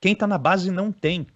Quem 0.00 0.12
está 0.12 0.26
na 0.26 0.38
base 0.38 0.70
não 0.70 0.90
tem. 0.90 1.26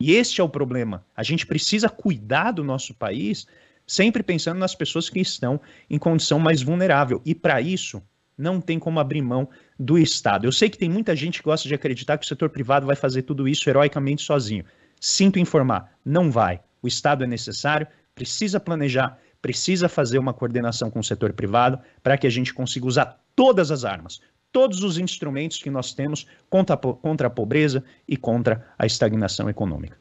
E 0.00 0.12
este 0.12 0.40
é 0.40 0.44
o 0.44 0.48
problema. 0.48 1.04
A 1.14 1.22
gente 1.22 1.46
precisa 1.46 1.88
cuidar 1.88 2.52
do 2.52 2.64
nosso 2.64 2.94
país 2.94 3.46
sempre 3.86 4.22
pensando 4.22 4.58
nas 4.58 4.74
pessoas 4.74 5.10
que 5.10 5.18
estão 5.18 5.60
em 5.88 5.98
condição 5.98 6.38
mais 6.38 6.62
vulnerável. 6.62 7.20
E 7.24 7.34
para 7.34 7.60
isso, 7.60 8.00
não 8.38 8.60
tem 8.60 8.78
como 8.78 9.00
abrir 9.00 9.20
mão 9.20 9.48
do 9.78 9.98
Estado. 9.98 10.46
Eu 10.46 10.52
sei 10.52 10.70
que 10.70 10.78
tem 10.78 10.88
muita 10.88 11.14
gente 11.16 11.40
que 11.40 11.44
gosta 11.44 11.68
de 11.68 11.74
acreditar 11.74 12.16
que 12.16 12.24
o 12.24 12.28
setor 12.28 12.50
privado 12.50 12.86
vai 12.86 12.96
fazer 12.96 13.22
tudo 13.22 13.48
isso 13.48 13.68
heroicamente 13.68 14.22
sozinho. 14.22 14.64
Sinto 15.00 15.38
informar, 15.38 15.92
não 16.04 16.30
vai. 16.30 16.60
O 16.80 16.86
Estado 16.86 17.24
é 17.24 17.26
necessário, 17.26 17.86
precisa 18.14 18.60
planejar, 18.60 19.18
precisa 19.42 19.88
fazer 19.88 20.18
uma 20.18 20.32
coordenação 20.32 20.90
com 20.90 21.00
o 21.00 21.04
setor 21.04 21.32
privado 21.32 21.78
para 22.02 22.16
que 22.16 22.26
a 22.26 22.30
gente 22.30 22.54
consiga 22.54 22.86
usar 22.86 23.20
todas 23.34 23.70
as 23.70 23.84
armas, 23.84 24.20
todos 24.52 24.82
os 24.82 24.98
instrumentos 24.98 25.62
que 25.62 25.70
nós 25.70 25.92
temos 25.92 26.26
contra 26.48 26.74
a, 26.74 26.78
contra 26.78 27.26
a 27.26 27.30
pobreza 27.30 27.84
e 28.06 28.16
contra 28.16 28.66
a 28.78 28.86
estagnação 28.86 29.48
econômica. 29.48 29.99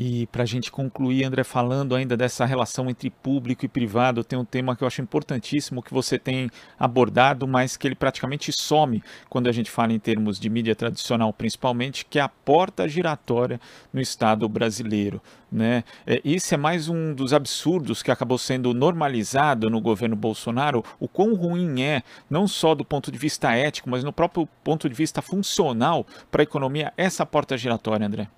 E 0.00 0.28
para 0.28 0.44
a 0.44 0.46
gente 0.46 0.70
concluir, 0.70 1.24
André, 1.24 1.42
falando 1.42 1.92
ainda 1.92 2.16
dessa 2.16 2.44
relação 2.44 2.88
entre 2.88 3.10
público 3.10 3.64
e 3.64 3.68
privado, 3.68 4.22
tem 4.22 4.38
um 4.38 4.44
tema 4.44 4.76
que 4.76 4.84
eu 4.84 4.86
acho 4.86 5.02
importantíssimo 5.02 5.82
que 5.82 5.92
você 5.92 6.16
tem 6.16 6.48
abordado, 6.78 7.48
mas 7.48 7.76
que 7.76 7.88
ele 7.88 7.96
praticamente 7.96 8.52
some 8.52 9.02
quando 9.28 9.48
a 9.48 9.52
gente 9.52 9.68
fala 9.68 9.92
em 9.92 9.98
termos 9.98 10.38
de 10.38 10.48
mídia 10.48 10.76
tradicional, 10.76 11.32
principalmente, 11.32 12.06
que 12.06 12.20
é 12.20 12.22
a 12.22 12.28
porta 12.28 12.88
giratória 12.88 13.60
no 13.92 14.00
Estado 14.00 14.48
brasileiro. 14.48 15.20
Né? 15.50 15.82
É, 16.06 16.22
esse 16.24 16.54
é 16.54 16.56
mais 16.56 16.88
um 16.88 17.12
dos 17.12 17.32
absurdos 17.32 18.00
que 18.00 18.12
acabou 18.12 18.38
sendo 18.38 18.72
normalizado 18.72 19.68
no 19.68 19.80
governo 19.80 20.14
Bolsonaro, 20.14 20.84
o 21.00 21.08
quão 21.08 21.34
ruim 21.34 21.82
é, 21.82 22.04
não 22.30 22.46
só 22.46 22.72
do 22.72 22.84
ponto 22.84 23.10
de 23.10 23.18
vista 23.18 23.52
ético, 23.52 23.90
mas 23.90 24.04
no 24.04 24.12
próprio 24.12 24.48
ponto 24.62 24.88
de 24.88 24.94
vista 24.94 25.20
funcional 25.20 26.06
para 26.30 26.42
a 26.42 26.44
economia, 26.44 26.92
essa 26.96 27.26
porta 27.26 27.58
giratória, 27.58 28.06
André. 28.06 28.28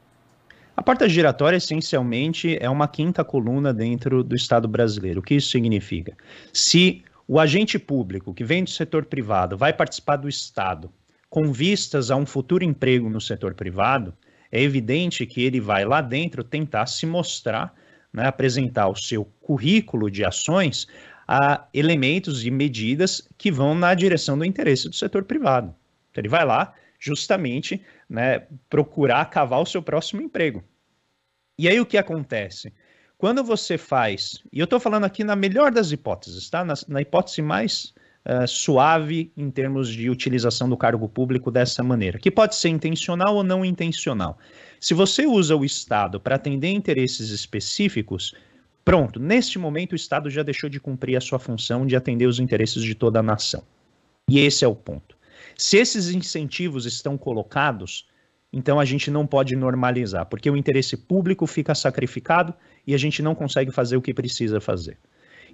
A 0.81 0.83
porta 0.83 1.07
giratória, 1.07 1.59
essencialmente, 1.59 2.57
é 2.59 2.71
uma 2.71 2.89
quinta 2.89 3.23
coluna 3.23 3.71
dentro 3.71 4.25
do 4.25 4.35
Estado 4.35 4.67
brasileiro. 4.67 5.21
O 5.21 5.23
que 5.23 5.35
isso 5.35 5.51
significa? 5.51 6.17
Se 6.55 7.05
o 7.29 7.39
agente 7.39 7.79
público 7.79 8.33
que 8.33 8.43
vem 8.43 8.65
do 8.65 8.71
setor 8.71 9.05
privado 9.05 9.59
vai 9.59 9.75
participar 9.75 10.17
do 10.17 10.27
Estado 10.27 10.91
com 11.29 11.53
vistas 11.53 12.11
a 12.11 12.17
um 12.17 12.25
futuro 12.25 12.65
emprego 12.65 13.11
no 13.11 13.21
setor 13.21 13.53
privado, 13.53 14.15
é 14.51 14.63
evidente 14.63 15.27
que 15.27 15.43
ele 15.43 15.61
vai 15.61 15.85
lá 15.85 16.01
dentro 16.01 16.43
tentar 16.43 16.87
se 16.87 17.05
mostrar, 17.05 17.75
né, 18.11 18.27
apresentar 18.27 18.89
o 18.89 18.97
seu 18.97 19.27
currículo 19.43 20.11
de 20.11 20.25
ações 20.25 20.89
a 21.29 21.69
elementos 21.75 22.47
e 22.47 22.51
medidas 22.51 23.29
que 23.37 23.53
vão 23.53 23.75
na 23.75 23.93
direção 23.93 24.39
do 24.39 24.47
interesse 24.47 24.89
do 24.89 24.97
setor 24.97 25.25
privado. 25.25 25.75
Então, 26.11 26.23
ele 26.23 26.29
vai 26.31 26.47
lá 26.47 26.73
justamente 26.99 27.83
né, 28.09 28.47
procurar 28.71 29.27
cavar 29.27 29.61
o 29.61 29.67
seu 29.67 29.83
próximo 29.83 30.23
emprego. 30.23 30.65
E 31.61 31.69
aí 31.69 31.79
o 31.79 31.85
que 31.85 31.99
acontece? 31.99 32.73
Quando 33.19 33.45
você 33.45 33.77
faz, 33.77 34.43
e 34.51 34.61
eu 34.61 34.65
estou 34.65 34.81
falando 34.81 35.05
aqui 35.05 35.23
na 35.23 35.37
melhor 35.37 35.71
das 35.71 35.93
hipóteses, 35.93 36.49
tá? 36.49 36.65
Na, 36.65 36.73
na 36.89 37.03
hipótese 37.03 37.43
mais 37.43 37.93
uh, 38.27 38.49
suave 38.49 39.31
em 39.37 39.51
termos 39.51 39.91
de 39.91 40.09
utilização 40.09 40.71
do 40.71 40.77
cargo 40.77 41.07
público 41.07 41.51
dessa 41.51 41.83
maneira, 41.83 42.19
que 42.19 42.31
pode 42.31 42.55
ser 42.55 42.71
intencional 42.71 43.37
ou 43.37 43.45
não 43.45 43.63
intencional. 43.63 44.39
Se 44.81 44.95
você 44.95 45.27
usa 45.27 45.55
o 45.55 45.63
Estado 45.63 46.19
para 46.19 46.37
atender 46.37 46.71
interesses 46.71 47.29
específicos, 47.29 48.35
pronto, 48.83 49.21
neste 49.21 49.59
momento 49.59 49.93
o 49.93 49.97
Estado 49.97 50.31
já 50.31 50.43
deixou 50.43 50.71
de 50.71 50.81
cumprir 50.81 51.15
a 51.15 51.21
sua 51.21 51.39
função 51.39 51.87
de 51.87 51.95
atender 51.95 52.25
os 52.25 52.41
interesses 52.41 52.83
de 52.83 52.95
toda 52.95 53.19
a 53.19 53.23
nação. 53.23 53.63
E 54.27 54.41
esse 54.41 54.65
é 54.65 54.69
o 54.69 54.75
ponto. 54.75 55.15
Se 55.59 55.77
esses 55.77 56.09
incentivos 56.09 56.87
estão 56.87 57.19
colocados, 57.19 58.09
então 58.53 58.81
a 58.81 58.85
gente 58.85 59.11
não 59.11 59.27
pode 59.27 59.55
normalizar, 59.55 60.27
porque 60.27 60.51
o 60.51 60.57
interesse 60.57 60.97
público 60.97 61.47
fica 61.47 61.75
sacrificado 61.75 62.55
e 62.87 62.95
a 62.95 62.99
gente 62.99 63.23
não 63.23 63.35
consegue 63.35 63.71
fazer 63.71 63.97
o 63.97 64.03
que 64.03 64.13
precisa 64.13 64.61
fazer. 64.61 64.99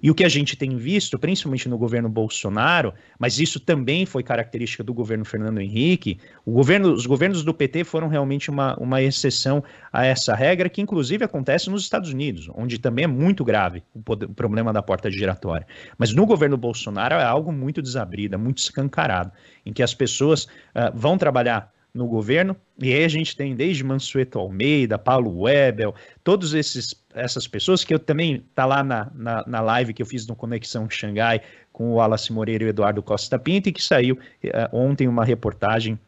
E 0.01 0.11
o 0.11 0.15
que 0.15 0.23
a 0.23 0.29
gente 0.29 0.55
tem 0.55 0.75
visto, 0.77 1.17
principalmente 1.17 1.67
no 1.67 1.77
governo 1.77 2.09
Bolsonaro, 2.09 2.93
mas 3.17 3.39
isso 3.39 3.59
também 3.59 4.05
foi 4.05 4.23
característica 4.23 4.83
do 4.83 4.93
governo 4.93 5.25
Fernando 5.25 5.59
Henrique, 5.59 6.19
governo, 6.45 6.93
os 6.93 7.05
governos 7.05 7.43
do 7.43 7.53
PT 7.53 7.83
foram 7.83 8.07
realmente 8.07 8.49
uma, 8.49 8.75
uma 8.77 9.01
exceção 9.01 9.63
a 9.91 10.05
essa 10.05 10.35
regra, 10.35 10.69
que 10.69 10.81
inclusive 10.81 11.25
acontece 11.25 11.69
nos 11.69 11.81
Estados 11.81 12.11
Unidos, 12.11 12.49
onde 12.53 12.77
também 12.77 13.05
é 13.05 13.07
muito 13.07 13.43
grave 13.43 13.83
o, 13.93 14.01
poder, 14.01 14.25
o 14.25 14.33
problema 14.33 14.71
da 14.71 14.81
porta 14.81 15.09
giratória. 15.09 15.65
Mas 15.97 16.13
no 16.13 16.25
governo 16.25 16.57
Bolsonaro 16.57 17.15
é 17.15 17.23
algo 17.23 17.51
muito 17.51 17.81
desabrido, 17.81 18.37
muito 18.37 18.59
escancarado, 18.59 19.31
em 19.65 19.73
que 19.73 19.81
as 19.81 19.93
pessoas 19.93 20.43
uh, 20.43 20.93
vão 20.93 21.17
trabalhar 21.17 21.71
no 21.97 22.07
governo, 22.07 22.55
e 22.79 22.93
aí 22.93 23.03
a 23.03 23.07
gente 23.07 23.35
tem 23.35 23.55
desde 23.55 23.83
Mansueto 23.83 24.37
Almeida, 24.37 24.99
Paulo 24.99 25.41
Webel, 25.41 25.95
todas 26.23 26.53
essas 26.53 27.47
pessoas 27.47 27.83
que 27.83 27.91
eu 27.91 27.97
também 27.97 28.45
tá 28.53 28.65
lá 28.65 28.83
na, 28.83 29.11
na, 29.15 29.43
na, 29.47 29.61
live 29.61 29.95
que 29.95 30.01
eu 30.01 30.05
fiz 30.05 30.27
no 30.27 30.35
Conexão 30.35 30.87
Xangai 30.87 31.41
com 31.73 31.89
o 31.89 31.95
Wallace 31.95 32.31
Moreira 32.31 32.63
e 32.63 32.67
o 32.67 32.69
Eduardo 32.69 33.01
Costa 33.01 33.39
Pinto, 33.39 33.69
e 33.69 33.71
que 33.71 33.81
saiu 33.81 34.15
uh, 34.15 34.77
ontem 34.77 35.07
uma 35.07 35.25
reportagem 35.25 35.99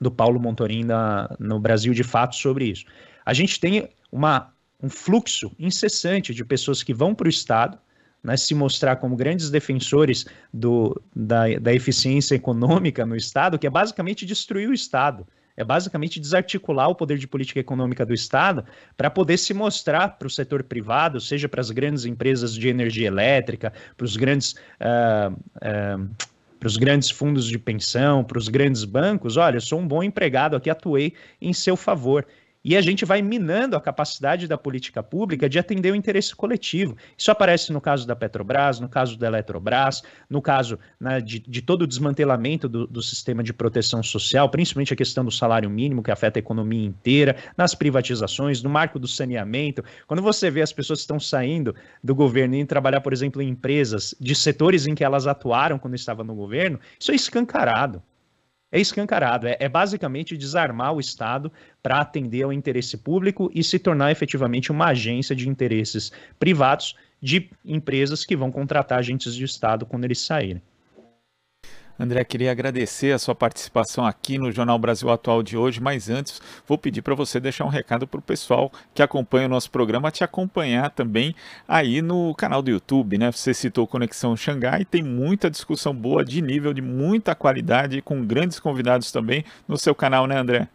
do 0.00 0.10
Paulo 0.10 0.38
Montorim 0.38 0.84
na, 0.84 1.34
no 1.38 1.58
Brasil 1.58 1.92
de 1.92 2.04
Fato 2.04 2.36
sobre 2.36 2.66
isso. 2.66 2.84
A 3.26 3.34
gente 3.34 3.58
tem 3.58 3.88
uma, 4.12 4.52
um 4.80 4.88
fluxo 4.88 5.50
incessante 5.58 6.32
de 6.32 6.44
pessoas 6.44 6.82
que 6.82 6.94
vão 6.94 7.12
para 7.12 7.26
o 7.26 7.30
Estado, 7.30 7.76
né, 8.24 8.36
se 8.38 8.54
mostrar 8.54 8.96
como 8.96 9.14
grandes 9.14 9.50
defensores 9.50 10.24
do, 10.52 11.00
da, 11.14 11.58
da 11.60 11.74
eficiência 11.74 12.34
econômica 12.34 13.04
no 13.04 13.14
Estado, 13.14 13.58
que 13.58 13.66
é 13.66 13.70
basicamente 13.70 14.24
destruir 14.24 14.68
o 14.68 14.72
Estado. 14.72 15.26
É 15.56 15.62
basicamente 15.62 16.18
desarticular 16.18 16.88
o 16.88 16.96
poder 16.96 17.16
de 17.16 17.28
política 17.28 17.60
econômica 17.60 18.04
do 18.04 18.12
Estado 18.12 18.64
para 18.96 19.08
poder 19.08 19.36
se 19.36 19.54
mostrar 19.54 20.18
para 20.18 20.26
o 20.26 20.30
setor 20.30 20.64
privado, 20.64 21.20
seja 21.20 21.48
para 21.48 21.60
as 21.60 21.70
grandes 21.70 22.04
empresas 22.04 22.54
de 22.54 22.66
energia 22.66 23.06
elétrica, 23.06 23.72
para 23.96 24.04
os 24.04 24.16
grandes. 24.16 24.54
Uh, 24.80 25.32
uh, 25.32 26.08
para 26.58 26.68
os 26.68 26.78
grandes 26.78 27.10
fundos 27.10 27.46
de 27.46 27.58
pensão, 27.58 28.24
para 28.24 28.38
os 28.38 28.48
grandes 28.48 28.84
bancos, 28.84 29.36
olha, 29.36 29.58
eu 29.58 29.60
sou 29.60 29.78
um 29.78 29.86
bom 29.86 30.02
empregado 30.02 30.56
aqui, 30.56 30.70
atuei 30.70 31.12
em 31.38 31.52
seu 31.52 31.76
favor. 31.76 32.26
E 32.64 32.74
a 32.78 32.80
gente 32.80 33.04
vai 33.04 33.20
minando 33.20 33.76
a 33.76 33.80
capacidade 33.80 34.48
da 34.48 34.56
política 34.56 35.02
pública 35.02 35.50
de 35.50 35.58
atender 35.58 35.92
o 35.92 35.94
interesse 35.94 36.34
coletivo. 36.34 36.96
Isso 37.16 37.30
aparece 37.30 37.70
no 37.70 37.80
caso 37.80 38.06
da 38.06 38.16
Petrobras, 38.16 38.80
no 38.80 38.88
caso 38.88 39.18
da 39.18 39.26
Eletrobras, 39.26 40.02
no 40.30 40.40
caso 40.40 40.78
né, 40.98 41.20
de, 41.20 41.40
de, 41.40 41.60
todo 41.60 41.82
o 41.82 41.86
desmantelamento 41.86 42.66
do, 42.66 42.86
do, 42.86 43.02
sistema 43.02 43.42
de 43.42 43.52
proteção 43.52 44.02
social, 44.02 44.48
principalmente 44.48 44.94
a 44.94 44.96
questão 44.96 45.22
do 45.22 45.30
salário 45.30 45.68
mínimo, 45.68 46.02
que 46.02 46.10
afeta 46.10 46.38
a 46.38 46.40
economia 46.40 46.86
inteira, 46.86 47.36
nas 47.54 47.74
privatizações, 47.74 48.62
no 48.62 48.70
marco 48.70 48.98
do 48.98 49.06
saneamento. 49.06 49.84
Quando 50.06 50.22
você 50.22 50.50
vê 50.50 50.62
as 50.62 50.72
pessoas 50.72 51.00
que 51.00 51.04
estão 51.04 51.20
saindo 51.20 51.74
do 52.02 52.14
governo 52.14 52.54
e 52.54 52.60
indo 52.60 52.68
trabalhar, 52.68 53.02
por 53.02 53.12
exemplo, 53.12 53.42
em 53.42 53.50
empresas 53.50 54.14
de 54.18 54.34
setores 54.34 54.86
em 54.86 54.94
que 54.94 55.04
elas 55.04 55.26
atuaram 55.26 55.78
quando 55.78 55.96
estavam 55.96 56.24
no 56.24 56.34
governo, 56.34 56.80
isso 56.98 57.12
é 57.12 57.14
escancarado 57.14 58.02
é 58.74 58.80
escancarado. 58.80 59.46
É, 59.46 59.56
é 59.60 59.68
basicamente 59.68 60.36
desarmar 60.36 60.92
o 60.92 60.98
Estado 60.98 61.50
para 61.80 62.00
atender 62.00 62.42
ao 62.42 62.52
interesse 62.52 62.96
público 62.96 63.48
e 63.54 63.62
se 63.62 63.78
tornar 63.78 64.10
efetivamente 64.10 64.72
uma 64.72 64.86
agência 64.86 65.34
de 65.34 65.48
interesses 65.48 66.10
privados 66.40 66.96
de 67.22 67.48
empresas 67.64 68.24
que 68.24 68.36
vão 68.36 68.50
contratar 68.50 68.98
agentes 68.98 69.32
de 69.32 69.44
Estado 69.44 69.86
quando 69.86 70.04
eles 70.04 70.18
saírem. 70.18 70.60
André, 71.98 72.24
queria 72.24 72.50
agradecer 72.50 73.12
a 73.12 73.18
sua 73.20 73.36
participação 73.36 74.04
aqui 74.04 74.36
no 74.36 74.50
Jornal 74.50 74.76
Brasil 74.80 75.08
Atual 75.10 75.44
de 75.44 75.56
hoje, 75.56 75.80
mas 75.80 76.10
antes 76.10 76.42
vou 76.66 76.76
pedir 76.76 77.02
para 77.02 77.14
você 77.14 77.38
deixar 77.38 77.64
um 77.64 77.68
recado 77.68 78.04
para 78.04 78.18
o 78.18 78.22
pessoal 78.22 78.72
que 78.92 79.00
acompanha 79.00 79.46
o 79.46 79.48
nosso 79.48 79.70
programa, 79.70 80.10
te 80.10 80.24
acompanhar 80.24 80.90
também 80.90 81.36
aí 81.68 82.02
no 82.02 82.34
canal 82.34 82.62
do 82.62 82.70
YouTube, 82.70 83.16
né? 83.16 83.30
Você 83.30 83.54
citou 83.54 83.86
Conexão 83.86 84.36
Xangai, 84.36 84.84
tem 84.84 85.04
muita 85.04 85.48
discussão 85.48 85.94
boa, 85.94 86.24
de 86.24 86.42
nível, 86.42 86.74
de 86.74 86.82
muita 86.82 87.32
qualidade, 87.32 88.02
com 88.02 88.26
grandes 88.26 88.58
convidados 88.58 89.12
também 89.12 89.44
no 89.68 89.78
seu 89.78 89.94
canal, 89.94 90.26
né, 90.26 90.36
André? 90.36 90.68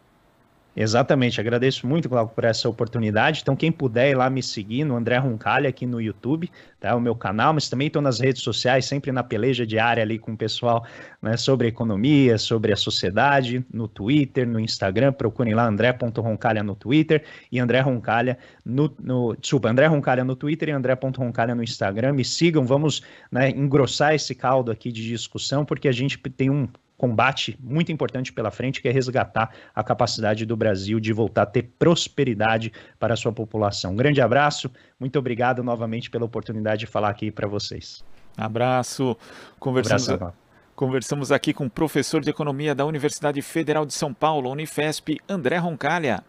Exatamente, 0.76 1.40
agradeço 1.40 1.84
muito, 1.84 2.08
Glauco, 2.08 2.32
por 2.32 2.44
essa 2.44 2.68
oportunidade. 2.68 3.40
Então, 3.42 3.56
quem 3.56 3.72
puder 3.72 4.10
ir 4.10 4.14
lá 4.14 4.30
me 4.30 4.40
seguir 4.40 4.84
no 4.84 4.96
André 4.96 5.18
Roncalha 5.18 5.68
aqui 5.68 5.84
no 5.84 6.00
YouTube, 6.00 6.48
tá? 6.78 6.94
O 6.94 7.00
meu 7.00 7.16
canal, 7.16 7.52
mas 7.52 7.68
também 7.68 7.88
estou 7.88 8.00
nas 8.00 8.20
redes 8.20 8.42
sociais, 8.42 8.84
sempre 8.84 9.10
na 9.10 9.24
peleja 9.24 9.66
diária 9.66 10.00
ali 10.00 10.16
com 10.16 10.32
o 10.32 10.36
pessoal 10.36 10.86
né, 11.20 11.36
sobre 11.36 11.66
economia, 11.66 12.38
sobre 12.38 12.72
a 12.72 12.76
sociedade, 12.76 13.64
no 13.72 13.88
Twitter, 13.88 14.46
no 14.46 14.60
Instagram. 14.60 15.12
Procurem 15.12 15.54
lá 15.54 15.66
André.roncalha 15.66 16.62
no 16.62 16.76
Twitter 16.76 17.24
e 17.50 17.58
André 17.58 17.80
Roncalha 17.80 18.38
no, 18.64 18.94
no. 19.00 19.34
Desculpa, 19.36 19.68
André 19.68 19.86
Roncalha 19.86 20.22
no 20.22 20.36
Twitter 20.36 20.68
e 20.68 20.72
André.roncalha 20.72 21.54
no 21.54 21.64
Instagram. 21.64 22.12
Me 22.12 22.24
sigam, 22.24 22.64
vamos 22.64 23.02
né, 23.30 23.50
engrossar 23.50 24.14
esse 24.14 24.36
caldo 24.36 24.70
aqui 24.70 24.92
de 24.92 25.06
discussão, 25.06 25.64
porque 25.64 25.88
a 25.88 25.92
gente 25.92 26.16
tem 26.16 26.48
um 26.48 26.68
combate 27.00 27.58
muito 27.58 27.90
importante 27.90 28.30
pela 28.30 28.50
frente, 28.50 28.82
que 28.82 28.86
é 28.86 28.92
resgatar 28.92 29.54
a 29.74 29.82
capacidade 29.82 30.44
do 30.44 30.54
Brasil 30.54 31.00
de 31.00 31.14
voltar 31.14 31.44
a 31.44 31.46
ter 31.46 31.62
prosperidade 31.78 32.70
para 32.98 33.14
a 33.14 33.16
sua 33.16 33.32
população. 33.32 33.92
Um 33.92 33.96
grande 33.96 34.20
abraço, 34.20 34.70
muito 34.98 35.18
obrigado 35.18 35.64
novamente 35.64 36.10
pela 36.10 36.26
oportunidade 36.26 36.80
de 36.80 36.86
falar 36.86 37.08
aqui 37.08 37.30
para 37.30 37.48
vocês. 37.48 38.04
Abraço. 38.36 39.16
Conversamos, 39.58 40.10
abraço, 40.10 40.34
conversamos 40.76 41.32
aqui 41.32 41.54
com 41.54 41.64
o 41.64 41.70
professor 41.70 42.20
de 42.20 42.28
Economia 42.28 42.74
da 42.74 42.84
Universidade 42.84 43.40
Federal 43.40 43.86
de 43.86 43.94
São 43.94 44.12
Paulo, 44.12 44.50
Unifesp, 44.50 45.18
André 45.26 45.56
Roncalha. 45.56 46.22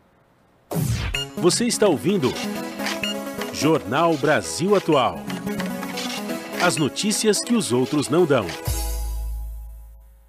Você 1.36 1.66
está 1.66 1.86
ouvindo 1.86 2.32
Jornal 3.54 4.16
Brasil 4.16 4.74
Atual. 4.74 5.20
As 6.64 6.78
notícias 6.78 7.44
que 7.44 7.54
os 7.54 7.74
outros 7.74 8.08
não 8.08 8.26
dão. 8.26 8.46